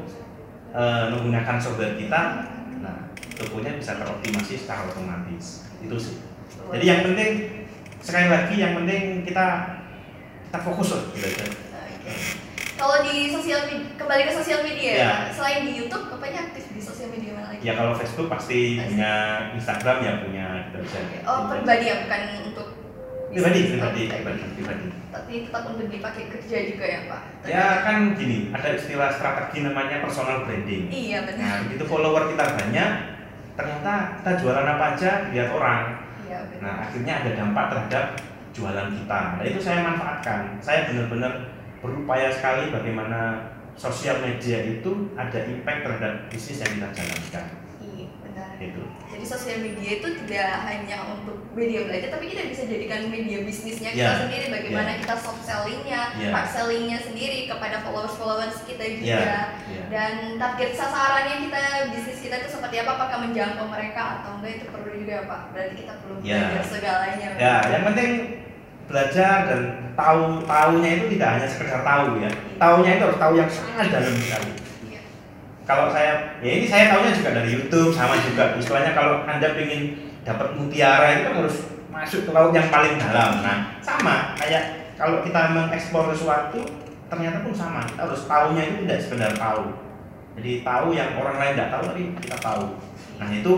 eh, 0.74 1.04
menggunakan 1.14 1.56
software 1.62 1.94
kita 1.94 2.50
tokonya 3.38 3.78
bisa 3.78 3.94
teroptimasi 3.94 4.58
secara 4.58 4.90
otomatis 4.90 5.64
itu 5.78 5.96
sih 5.96 6.16
jadi 6.74 6.84
yang 6.84 7.00
penting 7.06 7.30
sekali 8.02 8.28
lagi 8.28 8.54
yang 8.58 8.72
penting 8.82 9.22
kita 9.22 9.46
kita 10.50 10.58
fokus 10.66 10.88
loh 10.94 11.02
gitu 11.14 11.26
aja 11.30 11.46
kalau 12.78 13.02
di 13.02 13.26
sosial 13.34 13.66
media, 13.66 13.90
kembali 13.98 14.22
ke 14.30 14.32
sosial 14.38 14.62
media 14.62 14.92
ya. 14.94 15.12
selain 15.34 15.66
di 15.66 15.82
YouTube, 15.82 16.14
bapaknya 16.14 16.46
aktif 16.46 16.70
di 16.70 16.78
sosial 16.78 17.10
media 17.10 17.34
mana 17.34 17.50
lagi? 17.50 17.62
Ya 17.66 17.74
kalau 17.74 17.92
Facebook 17.98 18.30
pasti 18.30 18.78
punya 18.78 19.12
Instagram 19.58 19.98
ya 19.98 20.12
punya 20.22 20.46
kita 20.70 20.78
bisa. 20.86 20.98
Oh 21.26 21.50
pribadi 21.50 21.90
ya 21.90 22.06
bukan 22.06 22.20
untuk 22.46 22.68
pribadi 23.34 23.60
pribadi 23.74 24.02
pribadi 24.06 24.42
pribadi. 24.54 24.86
Tapi 25.10 25.32
tetap 25.50 25.62
untuk 25.66 25.90
dipakai 25.90 26.24
kerja 26.30 26.56
juga 26.70 26.84
ya 26.86 27.00
Pak? 27.10 27.22
Ya 27.50 27.66
kan 27.82 28.14
gini, 28.14 28.54
ada 28.54 28.68
istilah 28.78 29.10
strategi 29.10 29.58
namanya 29.66 29.98
personal 29.98 30.46
branding. 30.46 30.86
Iya 30.86 31.26
benar. 31.26 31.42
Nah 31.42 31.58
begitu 31.66 31.84
follower 31.90 32.30
kita 32.30 32.44
banyak, 32.62 32.90
ternyata 33.58 34.22
kita 34.22 34.30
jualan 34.38 34.66
apa 34.70 34.84
aja 34.94 35.10
lihat 35.34 35.50
orang. 35.50 35.80
Iya 36.30 36.38
benar. 36.46 36.62
Nah 36.62 36.74
akhirnya 36.86 37.12
ada 37.18 37.30
dampak 37.34 37.64
terhadap 37.74 38.04
jualan 38.54 38.88
kita. 38.94 39.20
Nah 39.34 39.44
itu 39.44 39.58
saya 39.58 39.82
manfaatkan. 39.82 40.62
Saya 40.62 40.86
benar-benar 40.86 41.32
berupaya 41.82 42.30
sekali 42.30 42.70
bagaimana 42.70 43.50
sosial 43.74 44.22
media 44.22 44.62
itu 44.62 45.10
ada 45.18 45.38
impact 45.42 45.80
terhadap 45.82 46.12
bisnis 46.30 46.62
yang 46.62 46.78
kita 46.78 46.88
jalankan. 47.02 47.46
Iya, 48.58 48.74
benar. 48.74 48.90
Itu. 48.90 49.06
Jadi 49.08 49.24
sosial 49.24 49.58
media 49.62 49.90
itu 50.02 50.08
tidak 50.24 50.50
hanya 50.66 50.96
untuk 51.14 51.38
media 51.54 51.80
belajar, 51.86 52.08
tapi 52.10 52.26
kita 52.30 52.42
bisa 52.50 52.62
jadikan 52.66 53.06
media 53.06 53.38
bisnisnya 53.46 53.90
kita 53.94 54.02
yeah. 54.02 54.20
sendiri. 54.26 54.46
Bagaimana 54.50 54.90
yeah. 54.94 55.00
kita 55.02 55.14
soft 55.18 55.42
sellingnya, 55.46 56.00
yeah. 56.18 56.32
hard 56.34 56.48
sellingnya 56.50 56.98
sendiri 57.02 57.38
kepada 57.46 57.76
followers-followers 57.86 58.58
kita 58.66 58.84
juga. 58.98 59.06
Yeah. 59.06 59.46
Yeah. 59.70 59.86
Dan 59.88 60.12
target 60.42 60.70
sasarannya 60.74 61.36
kita 61.46 61.62
bisnis 61.94 62.18
kita 62.18 62.34
itu 62.42 62.48
seperti 62.50 62.76
apa? 62.82 62.90
Apakah 62.98 63.18
menjangkau 63.30 63.66
mereka 63.70 64.02
atau 64.20 64.42
enggak 64.42 64.52
itu 64.58 64.66
perlu 64.74 64.90
juga 64.90 65.16
Pak. 65.30 65.40
Berarti 65.54 65.74
kita 65.78 65.92
perlu 66.02 66.14
yeah. 66.20 66.50
belajar 66.50 66.64
segalanya. 66.66 67.28
Ya, 67.38 67.42
yeah. 67.42 67.60
yang 67.70 67.84
penting 67.94 68.10
belajar 68.88 69.44
dan 69.44 69.60
tahu 69.92 70.48
tahunya 70.48 70.90
itu 70.96 71.04
tidak 71.14 71.28
hanya 71.36 71.48
sekedar 71.52 71.80
tahu 71.84 72.24
ya 72.24 72.30
tahunya 72.56 72.90
itu 72.96 73.02
harus 73.04 73.20
tahu 73.20 73.32
yang 73.36 73.50
sangat 73.52 73.86
dalam 73.92 74.14
sekali 74.16 74.50
kalau 75.68 75.92
saya 75.92 76.40
ya 76.40 76.50
ini 76.56 76.64
saya 76.64 76.88
tahunya 76.88 77.12
juga 77.12 77.30
dari 77.36 77.52
YouTube 77.52 77.92
sama 77.92 78.16
juga 78.16 78.56
istilahnya 78.56 78.96
kalau 78.96 79.28
anda 79.28 79.52
ingin 79.52 80.00
dapat 80.24 80.56
mutiara 80.56 81.06
itu 81.12 81.22
kan 81.28 81.34
harus 81.44 81.56
masuk 81.92 82.20
ke 82.24 82.30
laut 82.32 82.56
yang 82.56 82.72
paling 82.72 82.96
dalam. 82.96 83.44
Nah 83.44 83.76
sama 83.84 84.32
kayak 84.40 84.96
kalau 84.96 85.20
kita 85.20 85.52
mengeksplor 85.52 86.08
sesuatu 86.16 86.64
ternyata 87.12 87.44
pun 87.44 87.52
sama. 87.52 87.84
Kita 87.84 88.08
harus 88.08 88.24
tahunya 88.24 88.62
itu 88.64 88.76
tidak 88.88 88.98
sekedar 89.04 89.32
tahu. 89.36 89.76
Jadi 90.40 90.64
tahu 90.64 90.96
yang 90.96 91.20
orang 91.20 91.36
lain 91.36 91.52
tidak 91.52 91.70
tahu 91.76 91.82
tapi 91.92 92.02
kita 92.16 92.38
tahu. 92.40 92.64
Nah 93.20 93.28
itu 93.28 93.52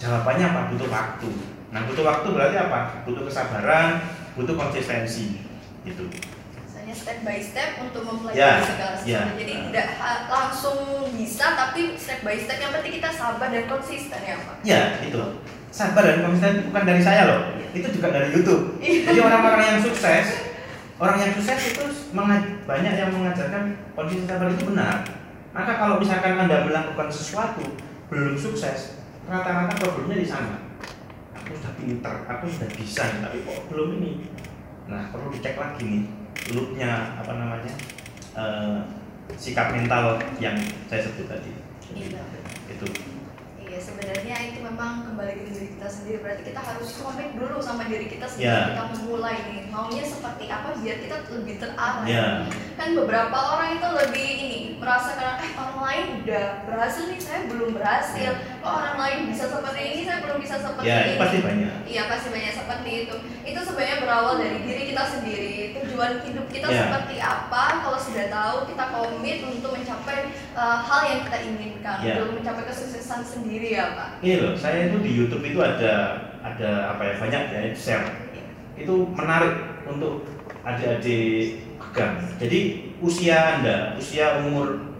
jawabannya 0.00 0.44
apa? 0.48 0.60
Butuh 0.72 0.88
waktu. 0.88 1.28
Nah 1.68 1.80
butuh 1.84 2.04
waktu 2.08 2.28
berarti 2.32 2.56
apa? 2.56 2.80
Butuh 3.04 3.28
kesabaran 3.28 4.00
butuh 4.38 4.54
konsistensi 4.54 5.42
gitu 5.82 6.06
step 7.08 7.24
by 7.24 7.40
step 7.40 7.80
untuk 7.80 8.04
mempelajari 8.04 8.36
yeah, 8.36 8.60
segala 8.60 8.92
sesuatu. 9.00 9.08
yeah. 9.08 9.32
jadi 9.40 9.52
tidak 9.64 9.88
langsung 10.28 10.78
bisa 11.16 11.46
tapi 11.56 11.96
step 11.96 12.20
by 12.20 12.36
step. 12.36 12.60
Yang 12.60 12.72
penting 12.76 12.92
kita 13.00 13.08
sabar 13.16 13.48
dan 13.48 13.64
konsisten 13.64 14.20
ya 14.20 14.36
pak. 14.36 14.56
Ya 14.60 14.82
itu 15.00 15.16
sabar 15.72 16.04
dan 16.04 16.20
konsisten 16.20 16.68
bukan 16.68 16.84
dari 16.84 17.00
saya 17.00 17.22
loh. 17.32 17.40
Itu 17.72 17.88
juga 17.96 18.12
dari 18.12 18.28
YouTube. 18.36 18.76
Iya. 18.84 19.08
jadi 19.08 19.20
orang-orang 19.24 19.62
yang 19.64 19.80
sukses 19.80 20.52
orang 21.00 21.16
yang 21.16 21.32
sukses 21.32 21.58
itu 21.72 21.84
banyak 22.68 22.92
yang 23.00 23.08
mengajarkan 23.08 23.72
konsisten 23.96 24.28
sabar 24.28 24.52
itu 24.52 24.68
benar. 24.68 25.00
Maka 25.56 25.72
kalau 25.80 25.96
misalkan 25.96 26.36
anda 26.36 26.68
melakukan 26.68 27.08
sesuatu 27.08 27.64
belum 28.12 28.36
sukses 28.36 29.00
rata-rata 29.24 29.72
problemnya 29.80 30.20
di 30.20 30.28
sana. 30.28 30.60
Aku 31.40 31.56
sudah 31.56 31.72
pinter 31.80 32.14
aku 32.28 32.44
sudah 32.52 32.68
bisa 32.76 33.08
tapi 33.24 33.40
kok 33.48 33.64
belum 33.72 33.96
ini? 33.96 34.28
Nah 34.92 35.08
perlu 35.08 35.32
dicek 35.32 35.56
lagi 35.56 35.88
nih 35.88 36.17
loopnya 36.54 37.18
apa 37.18 37.32
namanya 37.36 37.74
uh, 38.38 38.80
sikap 39.36 39.74
mental 39.76 40.16
yang 40.40 40.56
saya 40.88 41.04
sebut 41.04 41.28
tadi 41.28 41.52
iya. 41.92 42.22
itu 42.70 42.86
Iya 43.78 43.94
sebenarnya 43.94 44.36
itu 44.50 44.58
memang 44.66 45.06
kembali 45.06 45.32
ke 45.38 45.42
diri 45.54 45.66
kita 45.78 45.86
sendiri 45.86 46.18
berarti 46.18 46.42
kita 46.50 46.58
harus 46.66 46.98
komit 46.98 47.30
dulu 47.38 47.62
sama 47.62 47.86
diri 47.86 48.10
kita 48.10 48.26
sendiri 48.26 48.50
yeah. 48.50 48.74
kita 48.74 48.84
memulai 48.98 49.38
nih 49.38 49.70
maunya 49.70 50.02
seperti 50.02 50.50
apa 50.50 50.74
biar 50.82 50.96
kita 50.98 51.16
lebih 51.30 51.54
terarah 51.62 52.02
yeah. 52.02 52.42
kan 52.74 52.98
beberapa 52.98 53.38
orang 53.38 53.78
itu 53.78 53.86
lebih 53.86 54.26
ini 54.34 54.60
merasa 54.82 55.14
karena 55.14 55.38
eh 55.46 55.52
orang 55.54 55.78
lain 55.78 56.04
udah 56.26 56.46
berhasil 56.66 57.06
nih 57.06 57.20
saya 57.22 57.40
belum 57.46 57.70
berhasil 57.78 58.32
yeah. 58.34 58.66
oh, 58.66 58.72
orang 58.82 58.96
lain 58.98 59.18
bisa 59.30 59.44
seperti 59.46 59.80
ini 59.86 60.00
saya 60.02 60.18
belum 60.26 60.38
bisa 60.42 60.56
seperti 60.58 60.88
yeah, 60.90 61.06
ini 61.06 61.14
pasti 61.22 61.38
banyak 61.38 61.74
iya 61.86 62.02
pasti 62.10 62.28
banyak 62.34 62.52
seperti 62.58 62.90
itu 63.06 63.14
itu 63.46 63.60
sebenarnya 63.62 63.96
berawal 64.02 64.34
dari 64.42 64.58
diri 64.66 64.82
kita 64.90 65.04
sendiri 65.06 65.58
tujuan 65.78 66.12
hidup 66.26 66.46
kita 66.50 66.66
yeah. 66.66 66.82
seperti 66.82 67.16
apa 67.22 67.64
kalau 67.86 67.98
sudah 68.02 68.26
tahu 68.26 68.56
kita 68.74 68.84
komit 68.90 69.38
untuk 69.46 69.70
mencapai 69.70 70.34
uh, 70.58 70.82
hal 70.82 71.00
yang 71.06 71.20
kita 71.30 71.38
inginkan 71.46 71.96
yeah. 72.02 72.18
untuk 72.18 72.42
mencapai 72.42 72.64
kesuksesan 72.66 73.22
sendiri 73.22 73.67
sendiri 73.68 73.76
ya 73.76 73.84
Pak? 73.92 74.08
Iya 74.24 74.36
loh, 74.40 74.54
saya 74.56 74.78
itu 74.88 74.96
di 75.04 75.10
YouTube 75.12 75.44
itu 75.44 75.58
ada 75.60 75.92
ada 76.40 76.70
apa 76.96 77.02
ya 77.04 77.14
banyak 77.20 77.42
ya 77.52 77.60
share. 77.76 78.08
Itu 78.80 79.12
menarik 79.12 79.84
untuk 79.84 80.24
adik-adik 80.64 81.68
pegang. 81.76 82.16
Jadi 82.40 82.60
usia 83.04 83.60
anda, 83.60 83.94
usia 84.00 84.40
umur 84.42 84.96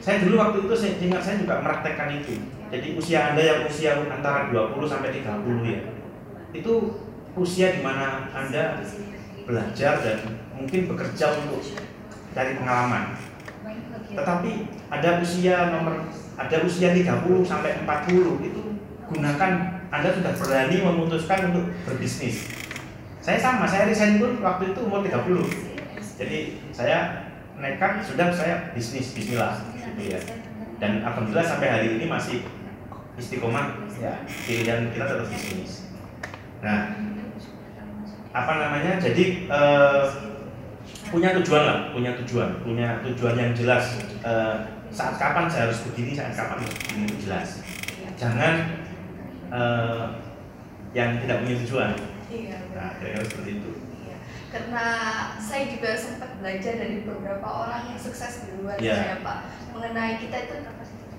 saya 0.00 0.24
dulu 0.24 0.40
waktu 0.40 0.64
itu 0.64 0.74
saya 0.76 0.92
ingat 1.00 1.22
saya 1.24 1.36
juga 1.40 1.60
meraktekkan 1.60 2.20
itu. 2.20 2.40
Jadi 2.70 2.88
usia 2.96 3.32
anda 3.32 3.42
yang 3.42 3.60
usia 3.66 3.98
antara 4.08 4.48
20 4.52 4.86
sampai 4.86 5.10
30 5.12 5.26
ya, 5.66 5.80
itu 6.54 6.72
usia 7.34 7.66
di 7.74 7.80
mana 7.82 8.30
anda 8.30 8.78
belajar 9.44 9.98
dan 10.04 10.18
mungkin 10.54 10.86
bekerja 10.86 11.26
untuk 11.42 11.60
cari 12.30 12.52
pengalaman. 12.54 13.18
Tetapi 14.10 14.52
ada 14.90 15.10
usia 15.22 15.56
nomor 15.74 16.06
ada 16.40 16.56
usia 16.64 16.96
30 16.96 17.44
sampai 17.44 17.84
40 17.84 18.48
itu 18.48 18.62
gunakan 19.12 19.52
Anda 19.92 20.08
sudah 20.16 20.32
berani 20.40 20.76
memutuskan 20.80 21.52
untuk 21.52 21.68
berbisnis. 21.84 22.48
Saya 23.20 23.36
sama, 23.36 23.68
saya 23.68 23.84
resign 23.84 24.16
pun 24.16 24.40
waktu 24.40 24.72
itu 24.72 24.80
umur 24.80 25.04
30. 25.04 25.44
Jadi 26.16 26.38
saya 26.72 27.28
nekat 27.60 28.00
sudah 28.08 28.32
saya 28.32 28.72
bisnis 28.72 29.12
bismillah 29.12 29.60
gitu 29.76 30.16
ya. 30.16 30.20
Dan 30.80 31.04
alhamdulillah 31.04 31.44
sampai 31.44 31.68
hari 31.68 31.86
ini 32.00 32.08
masih 32.08 32.40
istiqomah 33.20 33.84
ya 34.00 34.24
pilihan 34.48 34.88
kita 34.96 35.04
tetap 35.04 35.28
bisnis. 35.28 35.92
Nah, 36.64 36.96
apa 38.32 38.52
namanya? 38.56 38.96
Jadi 38.96 39.44
eh, 39.44 40.04
punya 41.12 41.36
tujuan 41.36 41.62
lah, 41.68 41.78
punya 41.92 42.16
tujuan, 42.24 42.64
punya 42.64 43.04
tujuan 43.04 43.36
yang 43.36 43.52
jelas. 43.52 44.00
Eh, 44.24 44.79
saat 44.90 45.14
kapan 45.16 45.46
saya 45.46 45.70
harus 45.70 45.80
begini, 45.86 46.12
saat 46.12 46.34
kapan 46.34 46.62
harus 46.62 46.76
begini 46.82 47.06
jelas. 47.22 47.48
Jangan 48.18 48.54
uh, 49.48 50.04
yang 50.92 51.22
tidak 51.22 51.40
punya 51.40 51.56
tujuan. 51.64 51.90
Iya. 52.28 52.58
Nah, 52.74 52.90
kira-kira 52.98 53.24
seperti 53.26 53.50
itu. 53.58 53.70
Iya. 54.00 54.16
karena 54.50 54.84
saya 55.38 55.62
juga 55.70 55.94
sempat 55.94 56.30
belajar 56.42 56.74
dari 56.74 57.06
beberapa 57.06 57.46
orang 57.46 57.94
yang 57.94 57.98
sukses 58.02 58.50
di 58.50 58.58
luar 58.58 58.74
Iya. 58.82 58.98
sana 58.98 59.16
Pak 59.22 59.38
mengenai 59.70 60.18
kita 60.18 60.36
itu 60.42 60.54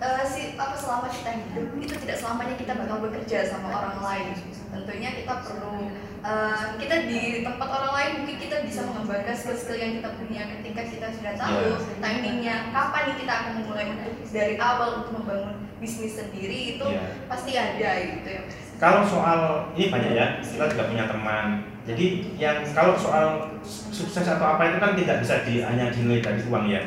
eh, 0.03 0.23
si 0.27 0.41
apa 0.59 0.75
selama 0.75 1.07
kita 1.07 1.31
hidup 1.39 1.71
itu 1.79 1.95
tidak 1.95 2.19
selamanya 2.19 2.59
kita 2.59 2.75
bakal 2.75 2.99
bekerja 2.99 3.47
sama 3.47 3.71
orang 3.71 4.03
lain 4.03 4.27
tentunya 4.67 5.09
kita 5.15 5.33
perlu 5.47 5.95
eh, 6.21 6.65
kita 6.77 6.95
di 7.09 7.21
tempat 7.41 7.67
orang 7.67 7.93
lain 7.93 8.11
mungkin 8.21 8.37
kita 8.37 8.57
bisa 8.61 8.85
mengembangkan 8.85 9.33
skill-skill 9.33 9.77
yang 9.77 9.93
kita 9.97 10.09
punya 10.15 10.41
ketika 10.57 10.81
kita 10.85 11.07
sudah 11.09 11.33
tahu 11.33 11.57
Iya. 11.57 11.77
timingnya 11.99 12.55
kapan 12.69 13.03
nih 13.09 13.15
kita 13.25 13.33
akan 13.33 13.51
memulai 13.61 13.85
untuk 13.89 14.13
dari 14.29 14.55
awal 14.57 14.89
untuk 15.01 15.11
membangun 15.17 15.55
bisnis 15.81 16.13
sendiri 16.15 16.77
itu 16.77 16.85
Iya. 16.85 17.03
pasti 17.25 17.51
ada 17.57 17.89
gitu 17.99 18.29
ya 18.29 18.43
Kalau 18.81 19.05
soal 19.05 19.69
ini 19.77 19.93
banyak 19.93 20.17
ya, 20.17 20.41
kita 20.41 20.65
juga 20.73 20.89
punya 20.89 21.05
teman. 21.05 21.61
Jadi 21.85 22.33
yang 22.41 22.65
kalau 22.73 22.97
soal 22.97 23.53
sukses 23.61 24.25
atau 24.25 24.57
apa 24.57 24.73
itu 24.73 24.81
kan 24.81 24.97
tidak 24.97 25.21
bisa 25.21 25.45
di, 25.45 25.61
hanya 25.61 25.93
dinilai 25.93 26.17
dari 26.17 26.41
uang 26.49 26.65
ya. 26.65 26.81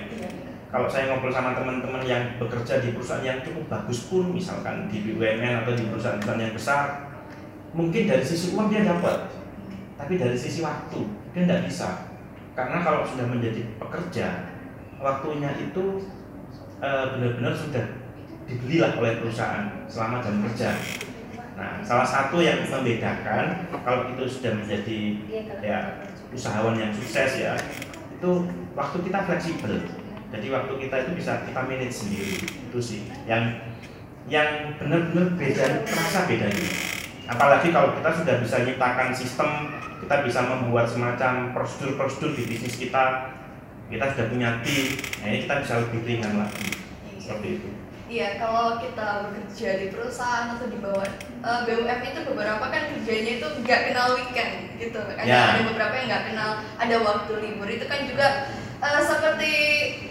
Kalau 0.75 0.91
saya 0.91 1.15
ngobrol 1.15 1.31
sama 1.31 1.55
teman-teman 1.55 2.03
yang 2.03 2.35
bekerja 2.43 2.83
di 2.83 2.91
perusahaan 2.91 3.23
yang 3.23 3.39
cukup 3.47 3.71
bagus 3.71 4.11
pun, 4.11 4.27
misalkan 4.35 4.91
di 4.91 5.07
BUMN 5.07 5.63
atau 5.63 5.71
di 5.79 5.87
perusahaan-perusahaan 5.87 6.43
yang 6.43 6.55
besar, 6.59 7.04
mungkin 7.75 8.07
dari 8.07 8.23
sisi 8.23 8.55
uang 8.55 8.71
dia 8.71 8.87
dapat, 8.87 9.35
tapi 9.99 10.15
dari 10.17 10.39
sisi 10.39 10.63
waktu 10.63 11.03
dia 11.35 11.43
tidak 11.45 11.67
bisa. 11.67 12.09
Karena 12.55 12.87
kalau 12.87 13.03
sudah 13.03 13.27
menjadi 13.27 13.67
pekerja, 13.83 14.55
waktunya 15.03 15.51
itu 15.59 16.07
eh, 16.79 17.05
benar-benar 17.19 17.53
sudah 17.59 17.85
dibelilah 18.47 18.95
oleh 19.03 19.19
perusahaan 19.19 19.67
selama 19.91 20.23
jam 20.23 20.39
kerja. 20.47 20.71
Nah, 21.55 21.79
salah 21.87 22.07
satu 22.07 22.43
yang 22.43 22.67
membedakan 22.67 23.71
kalau 23.87 24.11
itu 24.11 24.27
sudah 24.27 24.59
menjadi 24.59 24.99
ya 25.63 26.03
usahawan 26.35 26.79
yang 26.79 26.91
sukses 26.95 27.43
ya, 27.43 27.55
itu 28.11 28.31
waktu 28.75 28.97
kita 29.03 29.19
fleksibel. 29.27 29.75
Jadi 30.35 30.47
waktu 30.51 30.73
kita 30.83 30.97
itu 31.07 31.11
bisa 31.15 31.47
kita 31.47 31.61
manage 31.63 31.95
sendiri. 31.95 32.43
Itu 32.43 32.79
sih 32.83 33.07
yang 33.27 33.55
yang 34.27 34.75
benar-benar 34.83 35.39
beda 35.39 35.87
terasa 35.87 36.27
bedanya. 36.27 36.94
Apalagi 37.25 37.73
kalau 37.73 37.97
kita 37.97 38.11
sudah 38.21 38.35
bisa 38.45 38.57
nyiptakan 38.61 39.09
sistem, 39.17 39.51
kita 40.05 40.17
bisa 40.29 40.41
membuat 40.45 40.87
semacam 40.93 41.57
prosedur-prosedur 41.57 42.37
di 42.37 42.45
bisnis 42.45 42.77
kita, 42.77 43.33
kita 43.89 44.13
sudah 44.13 44.27
punya 44.29 44.51
tim, 44.61 45.01
nah 45.21 45.27
ini 45.33 45.39
kita 45.49 45.55
bisa 45.65 45.75
lebih 45.81 46.01
ringan 46.05 46.45
lagi. 46.45 46.69
Seperti 47.17 47.49
itu. 47.61 47.69
Iya, 48.05 48.37
kalau 48.37 48.77
kita 48.85 49.33
bekerja 49.33 49.81
di 49.81 49.87
perusahaan 49.89 50.53
atau 50.53 50.69
di 50.69 50.77
bawah 50.77 51.09
eh, 51.09 51.61
BUM 51.65 51.89
itu 52.05 52.21
beberapa 52.29 52.65
kan 52.69 52.83
kerjanya 52.93 53.33
itu 53.41 53.47
nggak 53.65 53.81
kenal 53.91 54.07
weekend 54.21 54.77
gitu. 54.77 55.01
Kan 55.01 55.25
Ya. 55.25 55.57
ada 55.57 55.65
beberapa 55.65 55.95
yang 55.97 56.07
nggak 56.13 56.25
kenal 56.31 56.51
ada 56.77 56.97
waktu 57.01 57.33
libur 57.41 57.69
itu 57.73 57.89
kan 57.89 58.05
juga 58.05 58.53
eh, 58.85 59.03
seperti 59.03 59.53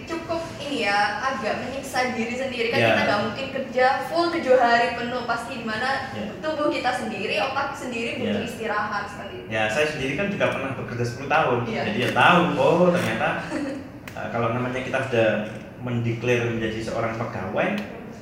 cukup 0.10 0.42
ini 0.74 0.90
ya 0.90 0.98
agak 1.22 1.62
menyiksa 1.62 2.18
diri 2.18 2.34
sendiri 2.34 2.68
kan 2.74 2.80
Ya. 2.82 2.88
kita 2.90 3.02
nggak 3.06 3.22
mungkin 3.30 3.48
kerja 3.54 3.86
full 4.10 4.34
tujuh 4.34 4.58
hari 4.58 4.98
penuh 4.98 5.22
pasti 5.30 5.62
di 5.62 5.66
mana 5.70 6.10
Ya. 6.18 6.26
tubuh 6.42 6.74
kita 6.74 6.90
sendiri 6.90 7.38
otak 7.38 7.78
sendiri 7.78 8.18
butuh 8.18 8.42
Ya. 8.42 8.50
istirahat 8.50 9.06
seperti 9.06 9.34
itu. 9.38 9.48
Ya, 9.54 9.64
saya 9.70 9.86
sendiri 9.94 10.18
kan 10.18 10.34
juga 10.34 10.46
pernah 10.50 10.74
bekerja 10.74 11.06
10 11.06 11.30
tahun. 11.30 11.60
Iya. 11.70 11.82
Jadi 11.86 12.00
ya 12.02 12.10
tahu, 12.12 12.42
oh 12.58 12.90
ternyata 12.90 13.30
uh, 14.18 14.28
kalau 14.34 14.48
namanya 14.50 14.82
kita 14.82 15.00
sudah 15.06 15.30
mendeklar 15.86 16.42
menjadi 16.50 16.80
seorang 16.82 17.14
pegawai, 17.22 17.70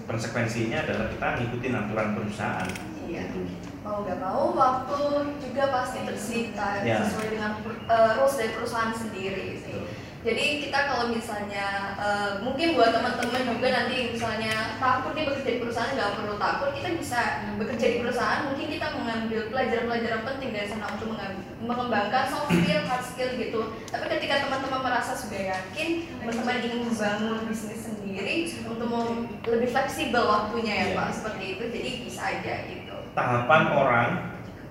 konsekuensinya 0.06 0.84
adalah 0.84 1.08
kita 1.08 1.28
ngikutin 1.40 1.74
aturan 1.74 2.08
perusahaan. 2.20 2.68
Iya. 3.08 3.24
Gitu. 3.32 3.40
mau 3.82 4.06
nggak 4.06 4.22
mau 4.22 4.54
waktu 4.54 4.98
juga 5.42 5.74
pasti 5.74 6.06
tersita 6.06 6.86
Ya. 6.86 7.02
sesuai 7.02 7.34
dengan 7.34 7.58
uh, 7.90 8.14
rules 8.14 8.38
dari 8.38 8.54
perusahaan 8.54 8.94
sendiri 8.94 9.58
sih. 9.58 9.74
Jadi 10.22 10.62
kita 10.62 10.86
kalau 10.86 11.10
misalnya 11.10 11.98
uh, 11.98 12.38
mungkin 12.46 12.78
buat 12.78 12.94
teman-teman 12.94 13.42
juga 13.42 13.68
nanti 13.74 14.14
misalnya 14.14 14.78
takut 14.78 15.18
nih 15.18 15.26
bekerja 15.26 15.50
di 15.50 15.62
perusahaan 15.66 15.98
nggak 15.98 16.14
perlu 16.14 16.38
takut 16.38 16.70
kita 16.78 16.90
bisa 16.94 17.20
bekerja 17.58 17.86
di 17.90 17.98
perusahaan 18.06 18.46
mungkin 18.46 18.68
kita 18.70 18.88
mengambil 19.02 19.50
pelajaran-pelajaran 19.50 20.22
penting 20.22 20.50
dari 20.54 20.68
sana 20.70 20.94
untuk 20.94 21.10
mengembangkan 21.66 22.30
soft 22.30 22.54
skill, 22.54 22.82
hard 22.86 23.02
skill 23.02 23.32
gitu. 23.34 23.62
Tapi 23.90 24.06
ketika 24.14 24.46
teman-teman 24.46 24.82
merasa 24.86 25.18
sudah 25.18 25.42
yakin 25.58 25.90
teman-teman 26.22 26.56
ingin 26.70 26.80
membangun 26.86 27.42
bisnis 27.50 27.82
sendiri 27.90 28.46
untuk 28.70 28.88
mau 28.94 29.10
lebih 29.26 29.70
fleksibel 29.74 30.22
waktunya 30.22 30.74
ya 30.74 30.86
Iya. 30.94 30.98
Pak 31.02 31.10
seperti 31.18 31.44
itu 31.58 31.64
jadi 31.74 31.90
bisa 32.06 32.22
aja 32.22 32.54
gitu. 32.70 32.96
Tahapan 33.18 33.62
orang 33.74 34.10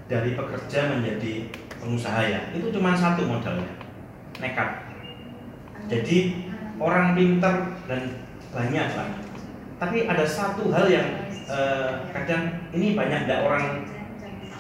dari 0.06 0.38
pekerja 0.38 0.94
menjadi 0.94 1.50
pengusaha 1.78 2.20
ya, 2.22 2.40
itu 2.54 2.66
cuma 2.74 2.94
satu 2.94 3.26
modalnya, 3.26 3.70
nekat. 4.42 4.89
Jadi 5.90 6.18
orang 6.78 7.18
pinter 7.18 7.54
dan 7.90 8.02
banyak 8.54 8.88
lah. 8.94 9.10
Tapi 9.82 10.06
ada 10.06 10.22
satu 10.22 10.70
hal 10.70 10.86
yang 10.86 11.08
eh, 11.50 11.90
kadang 12.14 12.70
ini 12.70 12.94
banyak 12.94 13.26
tidak 13.26 13.42
orang 13.42 13.64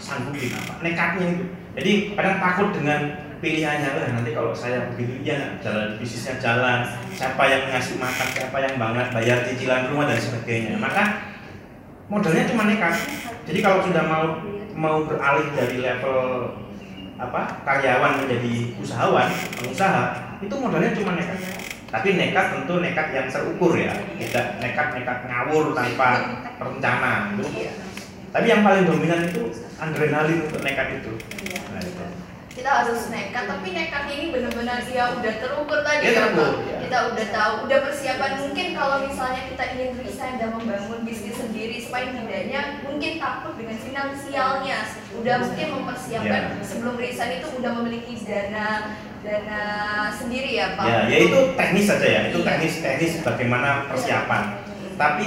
sanggupin 0.02 0.50
apa 0.58 0.82
nekatnya 0.82 1.26
itu. 1.38 1.44
Jadi 1.78 1.92
kadang 2.18 2.36
takut 2.42 2.68
dengan 2.74 3.30
pilihannya 3.40 3.90
lah 3.96 4.08
nanti 4.20 4.30
kalau 4.36 4.52
saya 4.52 4.92
begitu 4.92 5.24
ya 5.24 5.40
nggak 5.40 5.64
jalan 5.64 5.88
bisnisnya 5.96 6.36
jalan 6.36 6.84
siapa 7.16 7.40
yang 7.48 7.72
ngasih 7.72 7.96
makan 7.96 8.28
siapa 8.36 8.56
yang 8.60 8.76
banget 8.76 9.06
bayar 9.16 9.38
cicilan 9.48 9.88
rumah 9.88 10.12
dan 10.12 10.20
sebagainya 10.20 10.76
maka 10.76 11.32
modalnya 12.12 12.44
cuma 12.52 12.68
nekat 12.68 13.00
jadi 13.48 13.58
kalau 13.64 13.80
sudah 13.80 14.04
mau 14.04 14.24
mau 14.76 14.96
beralih 15.08 15.48
dari 15.56 15.80
level 15.80 16.52
apa 17.20 17.60
karyawan 17.68 18.24
menjadi 18.24 18.72
usahawan 18.80 19.28
pengusaha 19.60 20.04
itu 20.40 20.54
modalnya 20.56 20.96
cuma 20.96 21.12
nekat 21.20 21.38
tapi 21.92 22.08
nekat 22.16 22.46
tentu 22.56 22.74
nekat 22.80 23.06
yang 23.12 23.26
terukur 23.28 23.76
ya 23.76 23.92
tidak 24.16 24.56
nekat 24.64 24.88
nekat 24.96 25.18
ngawur 25.28 25.76
tanpa 25.76 26.08
rencana 26.56 27.36
itu 27.36 27.44
Iya. 27.60 27.72
tapi 28.32 28.46
yang 28.48 28.62
paling 28.64 28.88
dominan 28.88 29.28
itu 29.28 29.52
adrenalin 29.76 30.48
untuk 30.48 30.64
nekat 30.64 31.02
itu 31.02 31.12
Iya. 31.44 31.60
nah, 31.68 31.82
itu 31.84 32.04
kita 32.50 32.70
harus 32.82 33.02
nekat 33.12 33.44
tapi 33.46 33.68
nekatnya 33.72 34.14
ini 34.16 34.26
benar-benar 34.32 34.78
dia 34.88 35.04
udah 35.12 35.34
terukur 35.44 35.78
tadi 35.84 36.02
ya 36.08 36.12
terukur, 36.24 36.50
iya. 36.64 36.76
kita 36.88 36.98
udah 37.12 37.26
tahu 37.36 37.52
udah 37.68 37.78
persiapan 37.84 38.32
mungkin 38.40 38.66
kalau 38.72 38.96
misalnya 39.04 39.42
kita 39.44 39.64
ingin 39.76 39.90
resign 40.00 40.34
dan 40.40 40.56
membangun 40.56 41.00
bisnis 41.04 41.36
supaya 41.90 42.14
tidaknya 42.14 42.60
mungkin 42.86 43.12
takut 43.18 43.58
dengan 43.58 43.76
finansialnya. 43.82 44.78
Udah 45.18 45.34
mungkin 45.42 45.66
mempersiapkan 45.74 46.42
Iya. 46.54 46.62
sebelum 46.62 46.94
resign 46.94 47.42
itu 47.42 47.48
udah 47.58 47.72
memiliki 47.82 48.14
dana 48.22 48.94
dana 49.26 49.62
sendiri 50.14 50.54
ya 50.54 50.78
Pak? 50.78 50.86
Ya 50.86 50.98
ya 51.10 51.18
itu 51.26 51.38
teknis 51.58 51.90
saja 51.90 52.06
ya. 52.06 52.20
Itu 52.30 52.46
teknis 52.46 52.78
teknis 52.78 53.12
bagaimana 53.26 53.90
persiapan. 53.90 54.62
Tapi 54.94 55.26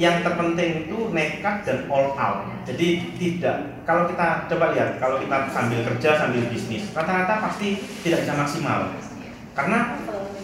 yang 0.00 0.24
terpenting 0.24 0.88
itu 0.88 1.12
nekat 1.12 1.68
dan 1.68 1.84
all 1.92 2.16
out. 2.16 2.48
Jadi 2.64 3.12
tidak 3.20 3.84
kalau 3.84 4.08
kita 4.08 4.48
coba 4.48 4.72
lihat 4.72 4.96
kalau 4.96 5.20
kita 5.20 5.52
sambil 5.52 5.84
kerja 5.84 6.16
sambil 6.16 6.48
bisnis 6.48 6.88
rata-rata 6.96 7.44
pasti 7.44 7.76
tidak 8.00 8.24
bisa 8.24 8.32
maksimal. 8.40 8.88
Karena 9.52 10.00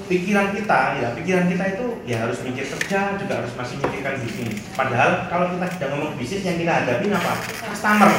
pikiran 0.06 0.54
kita 0.54 0.80
ya 1.02 1.08
pikiran 1.18 1.50
kita 1.50 1.64
itu 1.74 1.86
ya 2.06 2.16
harus 2.22 2.38
mikir 2.46 2.62
kerja 2.62 3.18
juga 3.18 3.34
harus 3.42 3.52
masih 3.58 3.76
mikirkan 3.82 4.14
bisnis. 4.22 4.62
Padahal 4.78 5.26
kalau 5.26 5.46
kita 5.54 5.66
sedang 5.74 5.90
ngomong 5.98 6.14
bisnis 6.14 6.42
yang 6.46 6.58
kita 6.62 6.72
hadapi 6.72 7.06
apa 7.10 7.32
customer 7.42 8.12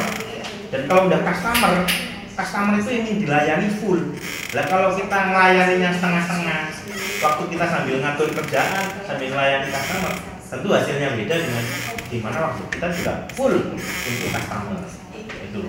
dan 0.68 0.82
kalau 0.86 1.02
udah 1.08 1.22
customer 1.24 1.74
customer 2.36 2.74
itu 2.78 2.92
ingin 2.92 3.16
dilayani 3.24 3.68
full. 3.80 4.02
Lah 4.52 4.66
kalau 4.68 4.90
kita 5.00 5.18
melayaninya 5.32 5.90
setengah-setengah 5.96 6.62
waktu 7.24 7.44
kita 7.56 7.66
sambil 7.66 7.96
ngatur 8.04 8.30
kerjaan 8.36 8.86
sambil 9.08 9.28
melayani 9.32 9.68
customer 9.72 10.14
tentu 10.48 10.68
hasilnya 10.72 11.10
beda 11.16 11.36
dengan 11.44 11.66
di 12.08 12.18
mana 12.24 12.38
waktu 12.52 12.64
kita 12.72 12.88
juga 12.96 13.14
full 13.36 13.56
untuk 13.76 14.30
customer 14.32 14.80
itu 15.24 15.62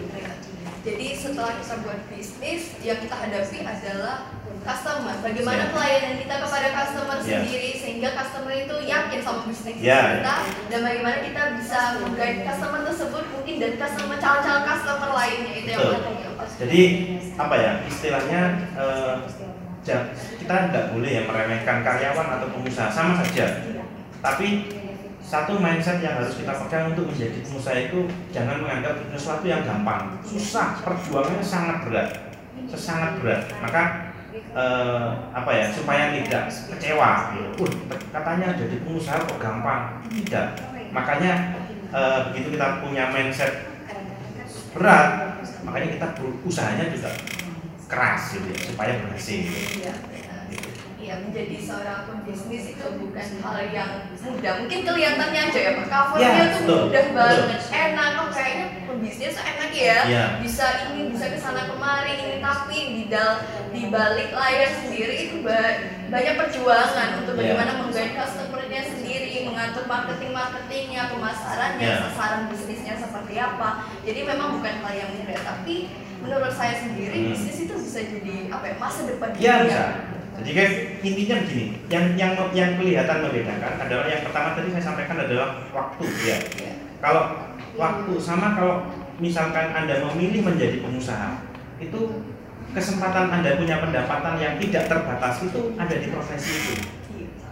Jadi 0.89 1.09
setelah 1.13 1.53
kita 1.59 1.75
buat 1.85 2.01
bisnis, 2.09 2.73
yang 2.81 2.97
kita 3.03 3.13
hadapi 3.13 3.61
adalah 3.61 4.38
customer. 4.69 5.15
Bagaimana 5.25 5.63
Ya. 5.65 5.73
pelayanan 5.73 6.15
kita 6.21 6.35
kepada 6.45 6.69
customer 6.77 7.17
Ya. 7.25 7.41
sendiri 7.41 7.71
sehingga 7.75 8.09
customer 8.13 8.53
itu 8.53 8.75
yakin 8.85 9.21
sama 9.25 9.41
bisnis 9.49 9.77
Ya. 9.81 10.21
kita 10.21 10.35
dan 10.69 10.81
bagaimana 10.85 11.17
kita 11.25 11.43
bisa 11.57 11.79
mengguide 12.05 12.45
customer 12.45 12.81
tersebut 12.85 13.25
mungkin 13.33 13.55
dan 13.57 13.73
customer 13.81 14.17
calon-calon 14.21 14.65
customer 14.69 15.11
lainnya 15.17 15.53
itu 15.57 15.69
yang 15.73 15.89
penting 15.89 16.17
jadi 16.59 16.83
apa 17.39 17.55
ya 17.55 17.73
istilahnya 17.87 18.41
ja- 19.83 20.09
kita 20.37 20.55
nggak 20.69 20.85
boleh 20.93 21.11
ya 21.11 21.23
meremehkan 21.25 21.81
karyawan 21.81 22.29
atau 22.39 22.49
pengusaha 22.53 22.91
sama 22.91 23.23
saja 23.23 23.47
tapi 24.19 24.69
satu 25.23 25.61
mindset 25.61 26.01
yang 26.01 26.19
harus 26.19 26.35
kita 26.35 26.51
pegang 26.67 26.93
untuk 26.93 27.13
menjadi 27.13 27.39
pengusaha 27.45 27.77
itu 27.79 28.01
jangan 28.33 28.59
menganggap 28.59 28.97
sesuatu 29.13 29.45
yang 29.45 29.63
gampang 29.63 30.19
susah 30.25 30.81
perjuangannya 30.83 31.45
sangat 31.45 31.77
berat 31.87 32.09
sangat 32.75 33.21
berat 33.23 33.43
maka 33.61 34.08
eh, 34.59 35.09
apa 35.31 35.51
ya 35.55 35.67
supaya 35.71 36.11
tidak 36.19 36.51
kecewa 36.51 37.11
gitu. 37.39 37.63
Uh, 37.63 37.71
katanya 38.11 38.59
jadi 38.59 38.77
pengusaha 38.83 39.23
kok 39.23 39.39
gampang 39.39 40.03
tidak 40.11 40.59
makanya 40.91 41.33
eh, 41.95 42.19
begitu 42.33 42.59
kita 42.59 42.83
punya 42.83 43.15
mindset 43.15 43.71
berat 44.75 45.39
makanya 45.63 45.89
kita 45.95 46.07
berusahanya 46.19 46.91
juga 46.91 47.11
keras 47.89 48.37
gitu 48.37 48.47
ya, 48.53 48.59
supaya 48.69 48.93
berhasil 49.01 49.41
Iya, 49.49 49.95
gitu. 50.53 50.69
Iya, 50.99 51.15
menjadi 51.25 51.57
seorang 51.57 52.01
pebisnis 52.05 52.77
itu 52.77 52.85
bukan 53.01 53.29
hal 53.41 53.57
yang 53.73 54.13
mudah. 54.21 54.53
Mungkin 54.61 54.81
kelihatannya 54.85 55.41
aja 55.49 55.61
ya, 55.65 55.73
Pak. 55.73 55.87
Covernya 55.89 56.29
Ya, 56.37 56.45
tuh 56.69 56.79
mudah 56.85 57.07
banget, 57.17 57.61
enak. 57.73 58.11
Kayaknya 59.29 59.37
pebisnis 59.37 59.37
tuh 59.37 59.45
enak 59.45 59.71
ya. 59.75 59.99
Iya. 60.09 60.25
Bisa 60.41 60.67
ini, 60.89 61.01
bisa 61.13 61.27
ke 61.29 61.39
sana 61.39 61.63
kemari, 61.69 62.13
ini 62.17 62.37
tapi 62.41 62.79
di 62.89 63.03
dal 63.13 63.33
di 63.69 63.83
balik 63.93 64.31
layar 64.33 64.71
sendiri 64.73 65.15
itu 65.29 65.37
ba- 65.45 65.79
banyak 66.09 66.35
perjuangan 66.37 67.09
untuk 67.23 67.35
Iya. 67.37 67.53
bagaimana 67.53 67.73
menggait 67.85 68.13
customernya 68.17 68.83
sendiri, 68.83 69.45
mengatur 69.45 69.85
marketing 69.85 70.33
marketingnya, 70.33 71.03
pemasarannya, 71.13 71.85
Iya. 71.85 71.99
sasaran 72.09 72.43
bisnisnya 72.49 72.95
seperti 72.97 73.35
apa. 73.37 73.69
Jadi 74.03 74.21
memang 74.25 74.49
bukan 74.59 74.75
hal 74.81 74.95
yang 74.97 75.11
mudah, 75.13 75.41
tapi 75.45 75.75
menurut 76.19 76.53
saya 76.57 76.75
sendiri 76.81 77.19
Hmm. 77.23 77.31
bisnis 77.37 77.59
itu 77.69 77.75
bisa 77.77 78.01
jadi 78.01 78.35
apa 78.51 78.65
ya 78.65 78.75
masa 78.81 79.01
depan 79.07 79.29
Ya 79.37 79.55
bisa. 79.63 79.85
Jadi 80.39 80.51
kan 80.55 80.71
intinya 81.03 81.37
begini, 81.43 81.65
yang 81.91 82.05
yang 82.15 82.33
yang 82.55 82.71
kelihatan 82.79 83.27
membedakan 83.27 83.75
adalah 83.75 84.07
yang 84.07 84.23
pertama 84.23 84.55
tadi 84.55 84.71
saya 84.71 84.85
sampaikan 84.87 85.19
adalah 85.19 85.67
waktu 85.75 86.05
ya. 86.23 86.39
Iya. 86.39 86.73
Kalau 87.03 87.23
waktu 87.75 88.13
sama 88.19 88.55
kalau 88.55 88.87
misalkan 89.19 89.75
anda 89.75 90.03
memilih 90.11 90.47
menjadi 90.47 90.79
pengusaha 90.83 91.43
itu 91.83 92.23
kesempatan 92.73 93.31
anda 93.31 93.59
punya 93.59 93.83
pendapatan 93.83 94.39
yang 94.39 94.55
tidak 94.63 94.87
terbatas 94.87 95.43
itu 95.43 95.75
ada 95.75 95.95
di 95.95 96.07
profesi 96.11 96.53
itu. 96.55 96.75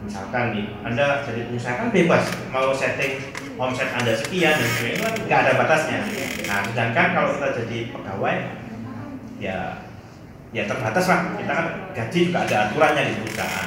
Misalkan 0.07 0.55
nih, 0.55 0.67
anda 0.87 1.27
jadi 1.27 1.51
pengusaha 1.51 1.75
kan 1.83 1.89
bebas 1.91 2.25
mau 2.55 2.71
setting 2.71 3.19
omset 3.59 3.91
anda 3.91 4.15
sekian 4.15 4.55
dan 4.55 4.69
sebagainya 4.79 5.01
kan 5.03 5.13
nggak 5.27 5.41
ada 5.43 5.53
batasnya. 5.59 6.01
Nah, 6.47 6.61
sedangkan 6.71 7.07
kalau 7.17 7.29
kita 7.35 7.49
jadi 7.65 7.79
pegawai 7.91 8.37
ya 9.43 9.59
ya 10.55 10.65
terbatas 10.65 11.05
lah 11.11 11.21
kita 11.37 11.53
kan 11.53 11.67
gaji 11.93 12.19
juga 12.31 12.39
ada 12.49 12.57
aturannya 12.71 13.03
di 13.13 13.15
perusahaan 13.21 13.67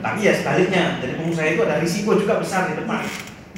tapi 0.00 0.18
ya 0.24 0.32
sebaliknya 0.32 0.82
jadi 1.02 1.12
pengusaha 1.20 1.46
itu 1.52 1.62
ada 1.68 1.76
risiko 1.82 2.10
juga 2.16 2.40
besar 2.40 2.72
di 2.72 2.80
depan 2.80 3.04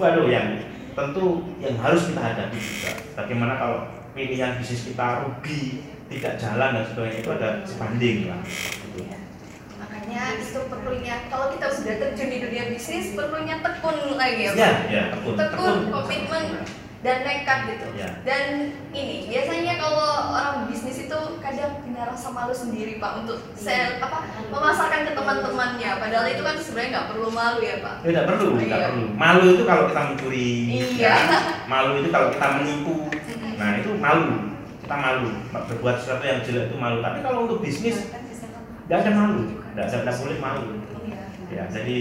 waduh 0.02 0.26
yang 0.26 0.58
tentu 0.92 1.26
yang 1.58 1.76
harus 1.80 2.08
kita 2.12 2.20
hadapi 2.20 2.58
juga 2.60 2.92
bagaimana 3.16 3.52
kalau 3.56 3.78
pilihan 4.12 4.60
bisnis 4.60 4.92
kita 4.92 5.24
rugi 5.24 5.88
tidak 6.12 6.36
jalan 6.36 6.76
dan 6.76 6.84
sebagainya 6.84 7.20
itu 7.24 7.30
ada 7.32 7.48
sebanding 7.64 8.16
lah 8.28 8.40
gitu. 8.44 9.08
Iya. 9.08 9.18
Makanya 9.80 10.22
itu 10.36 10.60
perlunya 10.68 11.14
kalau 11.32 11.46
kita 11.56 11.68
sudah 11.72 11.94
terjun 11.96 12.28
di 12.28 12.38
dunia 12.44 12.64
bisnis 12.68 13.16
perlunya 13.16 13.56
tekun 13.64 13.96
lagi 14.20 14.42
ya, 14.44 14.52
ya 14.52 14.72
ya 14.92 15.02
tekun 15.16 15.34
Tekun, 15.40 15.76
komitmen 15.88 16.44
dan 17.02 17.26
nekat 17.26 17.58
gitu. 17.66 17.86
Ya. 17.98 18.08
Dan 18.22 18.70
ini 18.94 19.26
biasanya 19.26 19.74
kalau 19.74 20.30
orang 20.30 20.70
bisnis 20.70 21.10
itu 21.10 21.18
kadang 21.42 21.82
punya 21.82 22.06
rasa 22.06 22.30
malu 22.30 22.54
sendiri 22.54 23.02
Pak 23.02 23.26
untuk 23.26 23.42
sel 23.58 23.98
apa 23.98 24.22
memasarkan 24.46 25.10
ke 25.10 25.12
teman-temannya. 25.18 25.90
Padahal 25.98 26.26
itu 26.30 26.42
kan 26.46 26.54
sebenarnya 26.62 26.90
nggak 26.94 27.08
perlu 27.10 27.28
malu 27.34 27.58
ya 27.58 27.76
Pak. 27.82 27.94
Ya, 28.06 28.08
tidak 28.14 28.24
perlu, 28.30 28.50
tidak 28.54 28.78
Iya. 28.78 28.86
perlu. 28.94 29.06
Malu 29.18 29.44
itu 29.50 29.62
kalau 29.66 29.84
kita 29.90 30.02
mencuri, 30.06 30.50
Iya. 30.70 30.86
ya. 30.94 31.14
malu 31.66 31.90
itu 31.98 32.08
kalau 32.14 32.28
kita 32.30 32.46
menipu. 32.62 32.94
Nah 33.58 33.70
itu 33.82 33.90
malu, 33.98 34.26
kita 34.86 34.96
malu. 34.96 35.28
Berbuat 35.50 35.96
sesuatu 35.98 36.24
yang 36.24 36.40
jelek 36.46 36.64
itu 36.70 36.76
malu. 36.78 36.98
Tapi 37.02 37.18
kalau 37.18 37.38
untuk 37.50 37.58
bisnis, 37.58 37.98
tidak 38.86 38.98
ada 39.02 39.10
malu, 39.10 39.40
tidak 39.74 39.84
ada, 39.90 39.96
tidak 40.06 40.16
boleh 40.22 40.38
malu. 40.38 40.66
Iya. 41.02 41.18
Ya, 41.50 41.62
jadi 41.66 41.98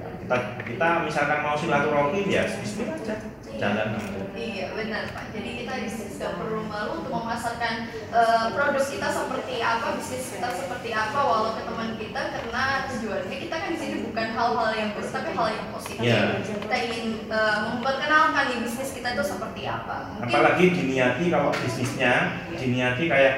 ya, 0.00 0.06
kita 0.24 0.36
kita 0.64 0.88
misalkan 1.04 1.38
mau 1.44 1.54
silaturahmi 1.54 2.20
ya 2.26 2.42
bisnis 2.48 2.88
aja, 2.88 3.14
jalan. 3.62 3.88
Iya 4.34 4.66
benar 4.74 5.02
Pak. 5.14 5.24
Jadi 5.30 5.50
kita 5.62 5.72
bisnis 5.86 6.18
nggak 6.18 6.34
perlu 6.34 6.66
malu 6.66 6.92
untuk 6.98 7.12
memasarkan 7.14 7.74
eh, 8.10 8.46
produk 8.58 8.82
kita 8.82 9.08
seperti 9.14 9.54
apa, 9.62 9.86
bisnis 9.94 10.26
kita 10.34 10.48
seperti 10.50 10.90
apa, 10.90 11.18
walau 11.22 11.54
ke 11.54 11.62
teman 11.62 11.90
kita 11.94 12.22
karena 12.34 12.64
tujuannya 12.90 13.36
kita 13.38 13.54
kan 13.54 13.68
di 13.70 13.78
sini 13.78 13.96
bukan 14.10 14.26
hal-hal 14.34 14.70
yang 14.74 14.88
buruk 14.98 15.10
tapi 15.14 15.30
hal 15.30 15.48
yang 15.54 15.66
positif. 15.70 16.02
Iya. 16.02 16.22
Kita 16.42 16.76
ingin 16.90 17.06
eh, 17.30 17.58
memperkenalkan 17.70 18.44
nih 18.50 18.58
bisnis 18.66 18.90
kita 18.90 19.08
itu 19.14 19.24
seperti 19.24 19.62
apa. 19.70 19.96
Mungkin 20.18 20.26
Apalagi 20.26 20.64
diniati 20.74 21.24
kalau 21.30 21.50
bisnisnya 21.54 22.14
diniati 22.58 23.04
kayak 23.06 23.34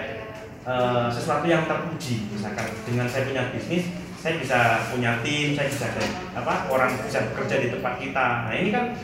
eh, 0.64 1.08
sesuatu 1.12 1.44
yang 1.44 1.68
terpuji. 1.68 2.32
Misalkan 2.32 2.72
dengan 2.88 3.06
saya 3.12 3.28
punya 3.28 3.52
bisnis, 3.52 3.92
saya 4.24 4.40
bisa 4.40 4.88
punya 4.88 5.20
tim, 5.20 5.52
saya 5.52 5.68
bisa 5.68 5.92
apa 6.32 6.64
orang 6.72 6.96
bisa 7.04 7.28
bekerja 7.28 7.60
di 7.60 7.68
tempat 7.76 8.00
kita. 8.00 8.48
Nah 8.48 8.56
ini 8.56 8.72
kan 8.72 8.96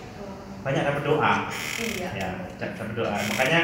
banyak 0.60 0.82
dapat 0.84 1.02
doa. 1.02 1.34
iya. 1.80 2.08
ya 2.12 2.28
dapat 2.56 2.76
berdoa 2.86 3.16
makanya 3.28 3.60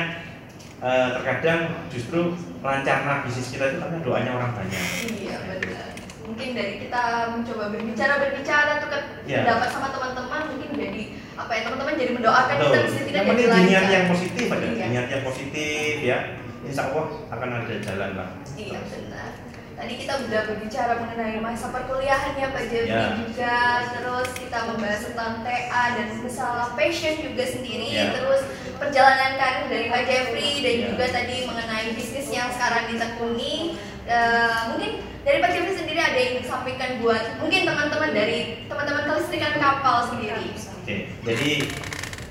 eh, 0.78 1.08
terkadang 1.12 1.60
justru 1.88 2.20
lancarnya 2.60 3.22
bisnis 3.22 3.48
kita 3.48 3.64
itu 3.66 3.78
karena 3.78 3.98
doanya 4.00 4.30
orang 4.32 4.52
banyak 4.52 4.84
Iya 5.06 5.36
benar. 5.42 5.88
Mungkin 6.26 6.48
dari 6.52 6.74
kita 6.80 7.02
mencoba 7.32 7.64
berbicara 7.70 8.14
berbicara 8.18 8.72
tuh 8.80 8.88
kan 8.90 9.02
Iya. 9.22 9.40
dapat 9.46 9.68
sama 9.70 9.88
teman-teman 9.88 10.42
mungkin 10.50 10.70
jadi 10.74 11.02
apa 11.34 11.52
ya 11.52 11.60
teman-teman 11.62 11.94
jadi 11.94 12.12
mendoakan 12.12 12.54
kita 12.56 12.66
Betul. 12.66 12.84
bisnis 12.84 13.04
kita 13.04 13.16
yang 13.16 13.26
jadi 13.26 13.30
penting 13.30 13.48
niat 13.62 13.62
lancar. 13.78 13.92
yang 13.92 14.06
positif 14.08 14.46
ada 14.48 14.66
Iya. 14.66 14.86
niat 14.88 15.06
yang 15.08 15.22
positif 15.22 15.94
ya 16.02 16.18
insya 16.62 16.82
Allah 16.84 17.06
akan 17.28 17.48
ada 17.56 17.74
jalan 17.78 18.10
lah 18.14 18.28
Iya 18.52 18.78
benar. 18.82 19.30
Tadi 19.76 19.92
kita 20.00 20.24
udah 20.24 20.40
berbicara 20.48 20.92
mengenai 21.04 21.36
masa 21.44 21.68
perkuliahannya 21.68 22.48
Pak 22.48 22.64
Jeffrey 22.72 22.96
Ya. 22.96 23.12
juga, 23.12 23.56
terus 23.92 24.28
kita 24.32 24.58
membahas 24.72 25.04
tentang 25.04 25.44
TA 25.44 25.84
dan 26.00 26.08
masalah 26.24 26.72
passion 26.72 27.20
juga 27.20 27.44
sendiri, 27.44 27.92
Ya. 27.92 28.16
terus 28.16 28.48
perjalanan 28.80 29.36
karir 29.36 29.68
dari 29.68 29.86
Pak 29.92 30.02
Jeffrey 30.08 30.64
dan 30.64 30.74
Ya. 30.80 30.84
juga 30.88 31.04
tadi 31.12 31.36
mengenai 31.44 31.92
bisnis 31.92 32.32
yang 32.32 32.48
sekarang 32.56 32.88
ditekuni. 32.88 33.76
Eh, 34.08 34.58
mungkin 34.72 34.90
dari 35.28 35.38
Pak 35.44 35.50
Jeffrey 35.52 35.76
sendiri 35.76 36.00
ada 36.00 36.16
yang 36.16 36.34
disampaikan 36.40 36.90
buat 37.04 37.22
mungkin 37.36 37.60
teman-teman 37.68 38.10
dari 38.16 38.64
teman-teman 38.64 39.04
kelistrikan 39.04 39.60
kapal 39.60 40.08
sendiri. 40.08 40.56
oke 40.56 40.96
jadi 41.20 41.50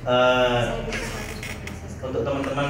eh, 0.07 0.63
untuk 1.99 2.21
teman-teman 2.23 2.69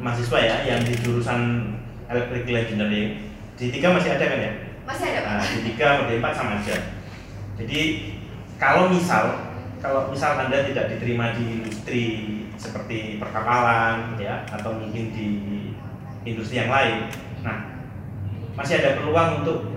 mahasiswa 0.00 0.38
ya 0.40 0.56
yang 0.64 0.80
di 0.82 0.96
jurusan 1.04 1.70
electrical 2.08 2.56
engineering 2.56 3.27
di 3.58 3.74
tiga 3.74 3.90
masih 3.90 4.14
ada 4.14 4.24
kan 4.24 4.38
ya 4.38 4.52
Masih 4.86 5.04
ada 5.10 5.20
Pak? 5.20 5.32
Nah, 5.34 5.46
di 5.50 5.60
tiga 5.68 5.86
atau 5.98 6.04
di 6.08 6.14
empat 6.16 6.32
sama 6.32 6.52
aja. 6.62 6.76
Jadi 7.58 7.80
kalau 8.56 8.88
misal 8.88 9.24
kalau 9.82 10.10
misal 10.10 10.38
anda 10.38 10.62
tidak 10.64 10.90
diterima 10.94 11.34
di 11.34 11.44
industri 11.60 12.04
seperti 12.58 13.18
perkapalan 13.22 14.18
ya 14.18 14.42
atau 14.50 14.74
mungkin 14.74 15.14
di 15.14 15.26
industri 16.26 16.58
yang 16.58 16.70
lain, 16.72 17.06
nah 17.46 17.78
masih 18.58 18.82
ada 18.82 18.98
peluang 18.98 19.46
untuk 19.46 19.70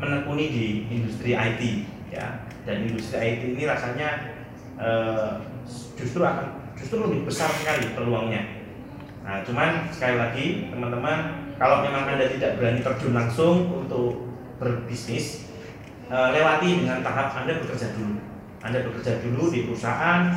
menekuni 0.00 0.46
di 0.48 0.66
industri 0.88 1.36
IT 1.36 1.60
ya 2.08 2.48
dan 2.64 2.88
industri 2.88 3.20
IT 3.20 3.42
ini 3.58 3.68
rasanya 3.68 4.08
eh, 4.80 5.30
justru 6.00 6.24
akan 6.24 6.72
justru 6.78 7.04
lebih 7.04 7.28
besar 7.28 7.52
sekali 7.52 7.92
peluangnya. 7.92 8.57
Nah, 9.28 9.44
cuman 9.44 9.92
sekali 9.92 10.16
lagi 10.16 10.46
teman-teman, 10.72 11.52
kalau 11.60 11.84
memang 11.84 12.08
Anda 12.08 12.32
tidak 12.32 12.56
berani 12.56 12.80
terjun 12.80 13.12
langsung 13.12 13.84
untuk 13.84 14.24
berbisnis, 14.56 15.52
eh, 16.08 16.28
lewati 16.32 16.80
dengan 16.80 17.04
tahap 17.04 17.36
Anda 17.36 17.60
bekerja 17.60 17.92
dulu. 17.92 18.16
Anda 18.64 18.88
bekerja 18.88 19.20
dulu 19.20 19.52
di 19.52 19.68
perusahaan, 19.68 20.32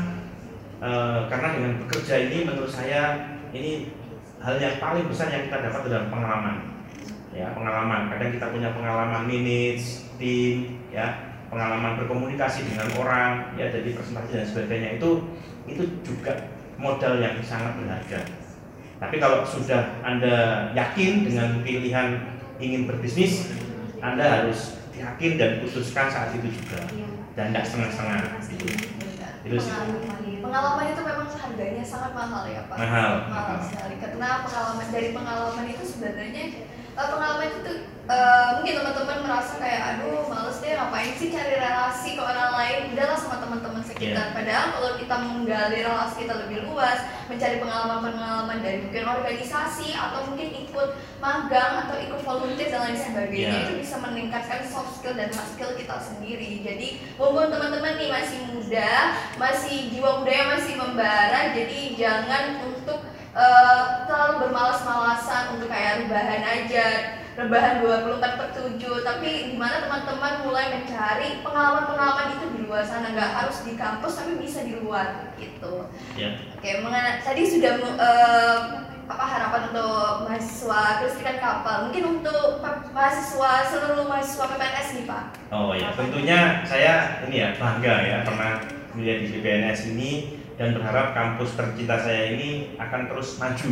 eh, 0.83 1.19
karena 1.31 1.47
dengan 1.55 1.71
bekerja 1.87 2.19
ini 2.19 2.43
menurut 2.43 2.67
saya 2.67 3.31
ini 3.55 3.95
hal 4.43 4.59
yang 4.59 4.75
paling 4.83 5.07
besar 5.07 5.31
yang 5.31 5.47
kita 5.47 5.71
dapat 5.71 5.87
adalah 5.87 6.11
pengalaman. 6.11 6.55
Ya, 7.31 7.47
pengalaman. 7.55 8.11
Kadang 8.11 8.35
kita 8.35 8.51
punya 8.51 8.75
pengalaman 8.75 9.23
manage 9.23 10.03
tim, 10.19 10.83
ya, 10.91 11.39
pengalaman 11.47 11.95
berkomunikasi 11.95 12.67
dengan 12.67 12.91
orang, 12.99 13.55
ya, 13.55 13.71
jadi 13.71 13.95
presentasi 13.95 14.35
dan 14.35 14.43
sebagainya 14.51 14.89
itu 14.99 15.31
itu 15.63 15.83
juga 16.03 16.51
modal 16.75 17.23
yang 17.23 17.39
sangat 17.39 17.71
berharga. 17.79 18.40
Tapi 19.01 19.17
kalau 19.17 19.41
sudah 19.41 19.97
Anda 20.05 20.69
yakin 20.77 21.25
dengan 21.25 21.65
pilihan 21.65 22.21
ingin 22.61 22.85
berbisnis, 22.85 23.49
Anda 23.97 24.45
harus 24.45 24.77
yakin 24.93 25.41
dan 25.41 25.65
putuskan 25.65 26.05
saat 26.13 26.37
itu 26.37 26.53
juga 26.53 26.85
dan 27.33 27.49
tidak 27.49 27.65
setengah-setengah. 27.65 28.21
Gitu. 28.45 28.65
Benar. 28.69 29.33
Itu 29.41 29.55
sih. 29.57 29.73
Pengalaman. 29.73 30.21
Pengalaman 30.41 30.85
itu 30.93 31.01
memang 31.01 31.27
harganya 31.33 31.83
sangat 31.85 32.11
mahal 32.13 32.43
ya 32.45 32.61
Pak. 32.69 32.77
Mahal. 32.77 33.11
Mahal 33.25 33.57
sekali. 33.65 33.95
Karena 33.97 34.29
pengalaman 34.45 34.87
dari 34.93 35.09
pengalaman 35.17 35.65
itu 35.65 35.83
sebenarnya 35.89 36.43
eh, 36.93 37.07
pengalaman 37.07 37.45
itu 37.45 37.59
tuh 37.61 37.77
eh, 38.05 38.47
mungkin 38.55 38.73
teman-teman 38.75 39.17
merasa 39.21 39.53
kayak 39.57 39.81
aduh 39.95 40.23
males 40.25 40.57
deh 40.57 40.71
ngapain 40.71 41.13
sih 41.13 41.29
cari 41.29 41.53
relasi 41.55 42.09
ke 42.13 42.21
orang 42.21 42.51
lain 42.53 42.77
udahlah 42.91 43.15
sama 43.15 43.37
teman-teman 43.37 43.81
sekitar 43.81 43.99
Iya. 44.01 44.33
padahal 44.33 44.65
kalau 44.73 44.91
kita 44.97 45.15
menggali 45.17 45.77
relasi 45.79 46.15
kita 46.19 46.33
lebih 46.37 46.57
luas 46.65 46.99
mencari 47.27 47.55
pengalaman-pengalaman 47.57 48.57
dari 48.59 48.77
mungkin 48.81 49.05
organisasi 49.05 49.93
atau 49.93 50.25
mungkin 50.25 50.49
ikut 50.59 50.89
magang 51.17 51.85
atau 51.85 51.95
ikut 51.97 52.19
volunteer 52.21 52.67
dan 52.67 52.81
lain 52.83 52.97
sebagainya 52.97 53.53
Iya. 53.53 53.63
itu 53.63 53.73
bisa 53.79 53.95
meningkatkan 53.97 54.65
soft 54.65 54.97
skill 54.97 55.13
dan 55.13 55.29
hard 55.29 55.47
skill 55.47 55.71
kita 55.73 55.95
sendiri 55.97 56.59
jadi 56.59 56.87
mumpung 57.15 57.47
teman-teman 57.47 57.95
nih 57.95 58.09
masih 58.09 58.39
muda 58.49 58.91
masih 59.37 59.87
jiwa 59.87 60.19
mudanya 60.19 60.45
masih 60.51 60.73
membara 60.75 61.41
jadi 61.53 61.79
jangan 61.95 62.43
untuk 62.65 62.99
kayak 65.91 66.07
rebahan 66.07 66.43
aja. 66.47 66.87
Rebahan 67.31 67.79
24 67.79 68.39
per 68.39 68.47
7 68.51 69.07
tapi 69.07 69.55
gimana 69.55 69.87
teman-teman 69.87 70.43
mulai 70.43 70.67
mencari 70.67 71.39
pengalaman-pengalaman 71.39 72.35
itu 72.35 72.45
di 72.55 72.59
luar 72.67 72.83
sana? 72.83 73.11
Nggak 73.11 73.31
harus 73.39 73.57
di 73.63 73.73
kampus 73.79 74.19
tapi 74.19 74.31
bisa 74.39 74.67
di 74.67 74.75
luar 74.79 75.31
gitu. 75.39 75.87
Ya. 76.19 76.35
oke 76.59 76.69
mengenai 76.83 77.23
tadi 77.23 77.43
sudah 77.47 77.79
eh, 77.79 78.57
apa 79.07 79.25
harapan 79.27 79.61
untuk 79.71 80.27
mahasiswa 80.27 80.81
kelistrikan 80.99 81.37
kapal. 81.39 81.87
Mungkin 81.87 82.19
untuk 82.19 82.59
mahasiswa 82.91 83.51
seluruh 83.71 84.07
mahasiswa 84.11 84.45
PPNS 84.51 84.87
nih 84.99 85.05
pak. 85.07 85.23
Oh 85.55 85.71
ya, 85.71 85.87
tentunya 85.95 86.39
saya 86.67 87.23
ini 87.27 87.35
ya 87.47 87.49
bangga 87.55 87.95
ya 88.11 88.17
pernah 88.27 88.59
kuliah 88.91 89.23
di 89.23 89.27
BPNS 89.31 89.95
ini 89.95 90.11
dan 90.59 90.75
berharap 90.75 91.15
kampus 91.15 91.55
tercinta 91.55 91.95
saya 91.95 92.35
ini 92.35 92.75
akan 92.75 93.07
terus 93.07 93.39
maju 93.39 93.71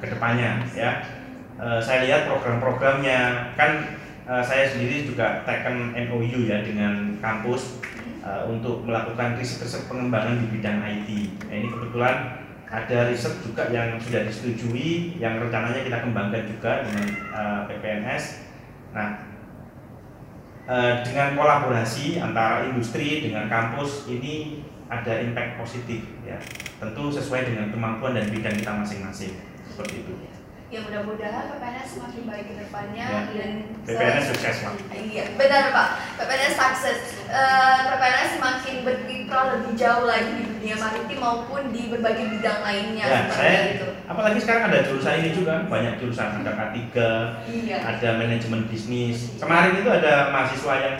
ke 0.00 0.06
depannya 0.08 0.64
ya. 0.72 1.23
Eh, 1.54 1.78
saya 1.78 2.02
lihat 2.02 2.26
program-programnya 2.26 3.54
kan 3.54 3.94
eh, 4.26 4.42
saya 4.42 4.66
sendiri 4.66 5.06
juga 5.06 5.46
teken 5.46 5.94
MOU 5.94 6.50
ya 6.50 6.66
dengan 6.66 7.14
kampus 7.22 7.78
eh, 8.26 8.42
untuk 8.50 8.82
melakukan 8.82 9.38
riset-riset 9.38 9.86
pengembangan 9.86 10.42
di 10.42 10.46
bidang 10.50 10.82
IT. 10.82 11.08
Nah, 11.46 11.54
ini 11.54 11.68
kebetulan 11.70 12.42
ada 12.66 12.98
riset 13.06 13.38
juga 13.46 13.70
yang 13.70 13.94
sudah 14.02 14.26
disetujui 14.26 15.22
yang 15.22 15.38
rencananya 15.38 15.86
kita 15.86 16.02
kembangkan 16.02 16.42
juga 16.50 16.82
dengan 16.90 17.06
eh, 17.14 17.60
PPNS. 17.70 18.24
Nah, 18.94 19.10
dengan 21.04 21.36
kolaborasi 21.36 22.16
antara 22.24 22.64
industri 22.64 23.20
dengan 23.20 23.52
kampus 23.52 24.08
ini 24.08 24.64
ada 24.88 25.20
impact 25.20 25.60
positif 25.60 26.08
ya 26.24 26.40
tentu 26.80 27.12
sesuai 27.12 27.52
dengan 27.52 27.68
kemampuan 27.68 28.16
dan 28.16 28.32
bidang 28.32 28.56
kita 28.56 28.72
masing-masing 28.72 29.36
seperti 29.68 30.08
itu 30.08 30.33
ya 30.66 30.80
mudah-mudahan 30.80 31.44
PPNS 31.50 31.88
semakin 31.92 32.22
baik 32.24 32.44
ke 32.46 32.54
depannya 32.58 33.06
Ya. 33.06 33.20
dan 33.30 33.50
PPNS 33.84 34.24
sukses 34.28 34.56
pak 34.60 34.74
Iya, 34.90 35.24
benar 35.34 35.64
Pak. 35.70 35.88
PPNS 36.16 36.54
sukses. 36.54 36.98
Eh, 37.26 37.78
PPNS 37.86 38.30
semakin 38.34 38.74
berkiprah 38.82 39.44
lebih 39.54 39.72
jauh 39.74 40.04
lagi 40.04 40.30
di 40.32 40.44
dunia 40.48 40.76
maritim 40.76 41.18
maupun 41.18 41.62
di 41.70 41.82
berbagai 41.88 42.26
bidang 42.28 42.60
lainnya 42.60 43.04
ya 43.04 43.20
saya 43.28 43.60
itu. 43.72 43.86
apalagi 44.04 44.38
sekarang 44.38 44.64
ada 44.66 44.78
jurusan 44.82 45.14
ini 45.18 45.30
juga 45.32 45.64
banyak 45.64 45.94
jurusan 45.96 46.40
ada 46.40 46.52
K3 46.52 46.78
Iya. 47.46 47.76
ada 47.80 48.08
manajemen 48.16 48.60
bisnis 48.66 49.32
kemarin 49.36 49.76
itu 49.76 49.88
ada 49.88 50.30
mahasiswa 50.30 50.74
yang 50.78 50.96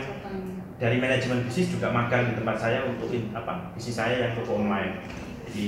dari 0.74 0.96
manajemen 0.98 1.44
bisnis 1.44 1.70
juga 1.70 1.88
magang 1.88 2.28
di 2.28 2.34
tempat 2.34 2.56
saya 2.58 2.84
untuk 2.84 3.08
apa 3.30 3.72
bisnis 3.72 3.94
saya 3.94 4.14
yang 4.20 4.32
toko 4.34 4.58
online 4.58 5.00
jadi 5.46 5.66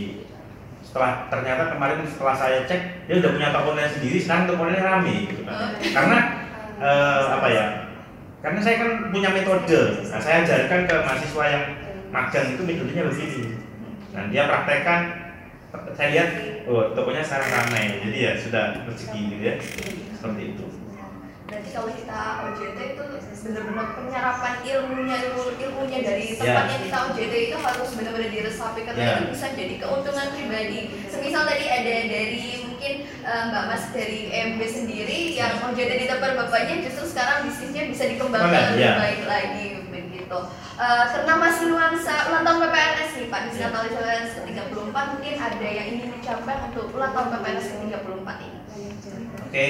setelah 0.97 1.28
ternyata 1.28 1.76
kemarin 1.76 2.09
setelah 2.09 2.32
saya 2.32 2.64
cek 2.64 3.05
dia 3.05 3.20
udah 3.20 3.30
punya 3.36 3.53
toko 3.53 3.76
online 3.76 3.92
sendiri 3.92 4.16
sekarang 4.16 4.49
toko 4.49 4.64
online 4.64 4.80
rame 4.80 5.16
gitu 5.28 5.42
kan. 5.44 5.76
Karena 5.76 6.18
eh, 6.80 7.22
apa 7.36 7.49
ya 7.53 7.66
karena 8.40 8.61
saya 8.64 8.76
kan 8.80 8.90
punya 9.12 9.28
metode. 9.28 9.80
Nah, 10.09 10.20
saya 10.22 10.40
ajarkan 10.40 10.80
ke 10.88 10.94
mahasiswa 11.05 11.44
yang 11.53 11.64
magang 12.09 12.57
itu 12.57 12.62
metodenya 12.64 13.05
begini 13.12 13.53
nah 14.16 14.24
dia 14.32 14.49
praktekkan 14.49 15.01
saya 15.92 16.09
lihat 16.16 16.30
oh 16.64 16.97
tokonya 16.97 17.20
sekarang 17.20 17.53
ramai 17.53 18.01
jadi 18.01 18.16
ya 18.16 18.32
sudah 18.40 18.64
rezeki 18.88 19.20
gitu 19.36 19.42
ya. 19.44 19.55
Seperti 20.16 20.57
itu 20.57 20.64
Berarti 21.47 21.70
kalau 21.70 21.90
kita 21.94 22.20
OJT 22.42 22.78
itu 22.92 23.05
benar-benar 23.47 23.86
penyerapan 23.94 24.55
ilmunya 24.66 25.16
ilmu 25.30 25.42
ilmunya 25.55 25.99
dari 26.03 26.34
Ya. 26.34 26.42
tempatnya 26.42 26.78
kita 26.82 26.97
OJT 27.07 27.34
itu 27.47 27.57
harus 27.57 27.88
benar-benar 27.94 28.30
diresapi 28.34 28.80
karena 28.82 28.99
Ya. 29.01 29.14
itu 29.14 29.24
bisa 29.30 29.47
jadi 29.55 29.74
keuntungan 29.78 30.26
pribadi. 30.34 30.80
Semisal 31.07 31.42
tadi 31.47 31.64
ada 31.70 31.94
dari 32.05 32.44
mungkin 32.66 32.92
eh, 33.07 33.42
Mbak 33.47 33.64
Mas 33.64 33.84
dari 33.94 34.20
MB 34.28 34.61
sendiri 34.66 35.18
yang 35.32 35.55
OJT 35.62 35.90
di 35.97 36.07
tempat 36.07 36.34
bapaknya 36.34 36.82
justru 36.82 37.05
sekarang 37.07 37.47
bisnisnya 37.47 37.82
bisa 37.86 38.05
dikembangkan 38.07 38.51
Kembangkan, 38.51 38.74
lebih 38.74 38.82
ya. 38.82 38.94
baik 38.99 39.22
lagi 39.24 39.66
begitu. 39.86 40.38
Eh, 40.76 41.05
karena 41.09 41.32
masih 41.38 41.64
nuansa 41.70 42.14
ulang 42.26 42.42
tahun 42.42 42.59
PPNS 42.61 43.11
nih 43.16 43.26
Pak, 43.30 43.40
di 43.47 43.51
Ya. 43.55 43.70
Natalis 43.70 43.94
PPNS 43.94 44.30
ke-34 44.34 44.97
mungkin 45.14 45.34
ada 45.38 45.68
yang 45.68 45.86
ingin 45.88 46.09
dicapai 46.11 46.57
untuk 46.66 46.90
ulang 46.90 47.12
tahun 47.14 47.28
PPNS 47.32 47.66
ke-34 47.70 48.28
ini. 48.42 48.59
Oke, 49.47 49.66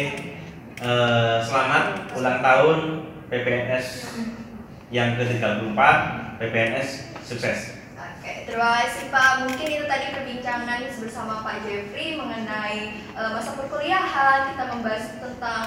eh, 0.81 1.39
selamat 1.41 2.12
ulang 2.12 2.39
tahun 2.45 2.79
PPNS 3.33 3.87
yang 4.93 5.18
ke-34, 5.18 5.81
PPNS 6.39 6.89
sukses. 7.27 7.74
Oke, 7.97 8.33
terima 8.47 8.83
kasih 8.83 9.11
Pak. 9.11 9.31
Mungkin 9.47 9.66
itu 9.66 9.85
tadi 9.89 10.07
perbincangan 10.14 10.83
bersama 10.99 11.43
Pak 11.43 11.66
Jeffrey 11.66 12.18
mengenai 12.18 13.03
eh, 13.16 13.31
masa 13.33 13.57
perkuliahan. 13.57 14.53
Kita 14.53 14.64
membahas 14.70 15.05
tentang 15.18 15.66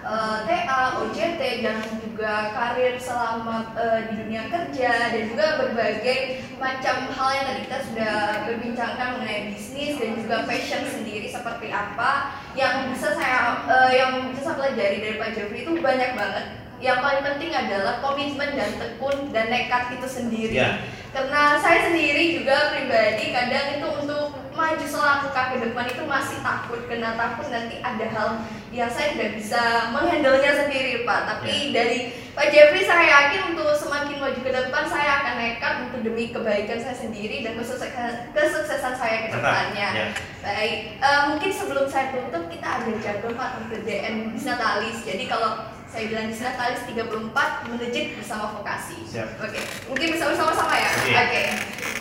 eh, 0.00 0.38
TA, 0.48 0.80
OJT, 1.00 1.40
dan 1.64 1.78
juga 2.00 2.52
karir 2.52 2.96
selama 3.00 3.72
eh, 3.76 3.98
di 4.10 4.14
dunia 4.24 4.42
kerja 4.48 4.92
dan 5.12 5.22
juga 5.28 5.46
berbagai 5.60 6.44
macam 6.60 6.96
hal 7.08 7.30
yang 7.32 7.46
tadi 7.48 7.60
kita 7.64 7.78
sudah 7.88 8.16
berbincangkan 8.44 9.08
mengenai 9.16 9.52
bisnis 9.52 9.96
dan 9.96 10.10
juga 10.20 10.36
fashion 10.44 10.84
sendiri 10.84 11.28
seperti 11.32 11.72
apa 11.72 12.36
yang 12.52 12.92
bisa 12.92 13.16
saya 13.16 13.64
eh, 13.68 13.92
yang 13.96 14.32
bisa 14.32 14.52
saya 14.52 14.56
pelajari 14.60 14.96
dari 15.00 15.16
Pak 15.16 15.30
Jeffrey 15.36 15.64
itu 15.64 15.72
banyak 15.80 16.12
banget. 16.16 16.46
Yang 16.80 16.98
paling 17.04 17.22
penting 17.28 17.52
adalah 17.52 18.00
komitmen 18.00 18.56
dan 18.56 18.72
tekun 18.80 19.16
dan 19.36 19.52
nekat 19.52 20.00
itu 20.00 20.08
sendiri. 20.08 20.56
Ya, 20.56 20.80
karena 21.12 21.60
saya 21.60 21.92
sendiri 21.92 22.40
juga 22.40 22.72
pribadi 22.72 23.36
kadang 23.36 23.66
itu 23.76 23.88
untuk 24.00 24.32
maju 24.56 24.86
selangkah 24.88 25.46
ke 25.52 25.56
depan 25.60 25.84
itu 25.92 26.02
masih 26.08 26.38
takut. 26.40 26.80
Kena 26.88 27.20
takut 27.20 27.52
nanti 27.52 27.84
ada 27.84 28.06
hal 28.16 28.28
yang 28.70 28.90
saya 28.90 29.18
tidak 29.18 29.34
bisa 29.34 29.90
menghandlenya 29.90 30.52
sendiri 30.54 31.02
pak 31.02 31.26
tapi 31.26 31.74
dari 31.74 32.14
Pak 32.30 32.46
Jeffrey 32.54 32.86
saya 32.86 33.04
yakin 33.04 33.52
untuk 33.52 33.74
semakin 33.74 34.22
maju 34.22 34.38
ke 34.38 34.48
depan 34.54 34.86
saya 34.86 35.20
akan 35.20 35.34
nekat 35.34 35.74
untuk 35.90 36.00
demi 36.06 36.30
kebaikan 36.30 36.78
saya 36.78 36.94
sendiri 36.94 37.42
dan 37.42 37.58
kesuksesan, 37.58 38.30
kesuksesan 38.30 38.94
saya 38.94 39.26
ke 39.26 39.34
depannya 39.34 39.88
Ya. 39.90 40.06
Baik, 40.40 41.02
eh, 41.02 41.20
mungkin 41.28 41.50
sebelum 41.50 41.84
saya 41.90 42.14
tutup 42.14 42.46
kita 42.48 42.80
ada 42.80 42.90
jargon 43.02 43.34
Pak 43.34 43.60
untuk 43.60 43.82
DN 43.84 44.32
Bisnatalis. 44.32 45.02
Jadi 45.04 45.26
kalau 45.28 45.68
saya 45.90 46.06
bilang 46.06 46.30
Bisnatalis 46.30 46.80
34 46.86 47.66
melejit 47.68 48.16
bersama 48.16 48.54
vokasi. 48.56 49.04
Siap. 49.04 49.36
Oke, 49.42 49.60
mungkin 49.90 50.06
bisa 50.14 50.30
bersama-sama 50.30 50.74
ya. 50.78 50.90
Oke. 50.96 51.12
Oke. 51.12 51.42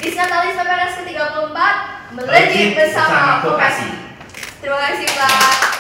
Bisnatalis 0.06 0.56
PPNS 0.56 0.94
ke-34 1.04 1.58
melejit 2.16 2.32
Melejit 2.32 2.70
bersama 2.78 3.10
bersama 3.10 3.34
vokasi. 3.44 3.90
vokasi. 3.90 3.90
Terima 4.62 4.78
kasih 4.88 5.08
Pak. 5.18 5.79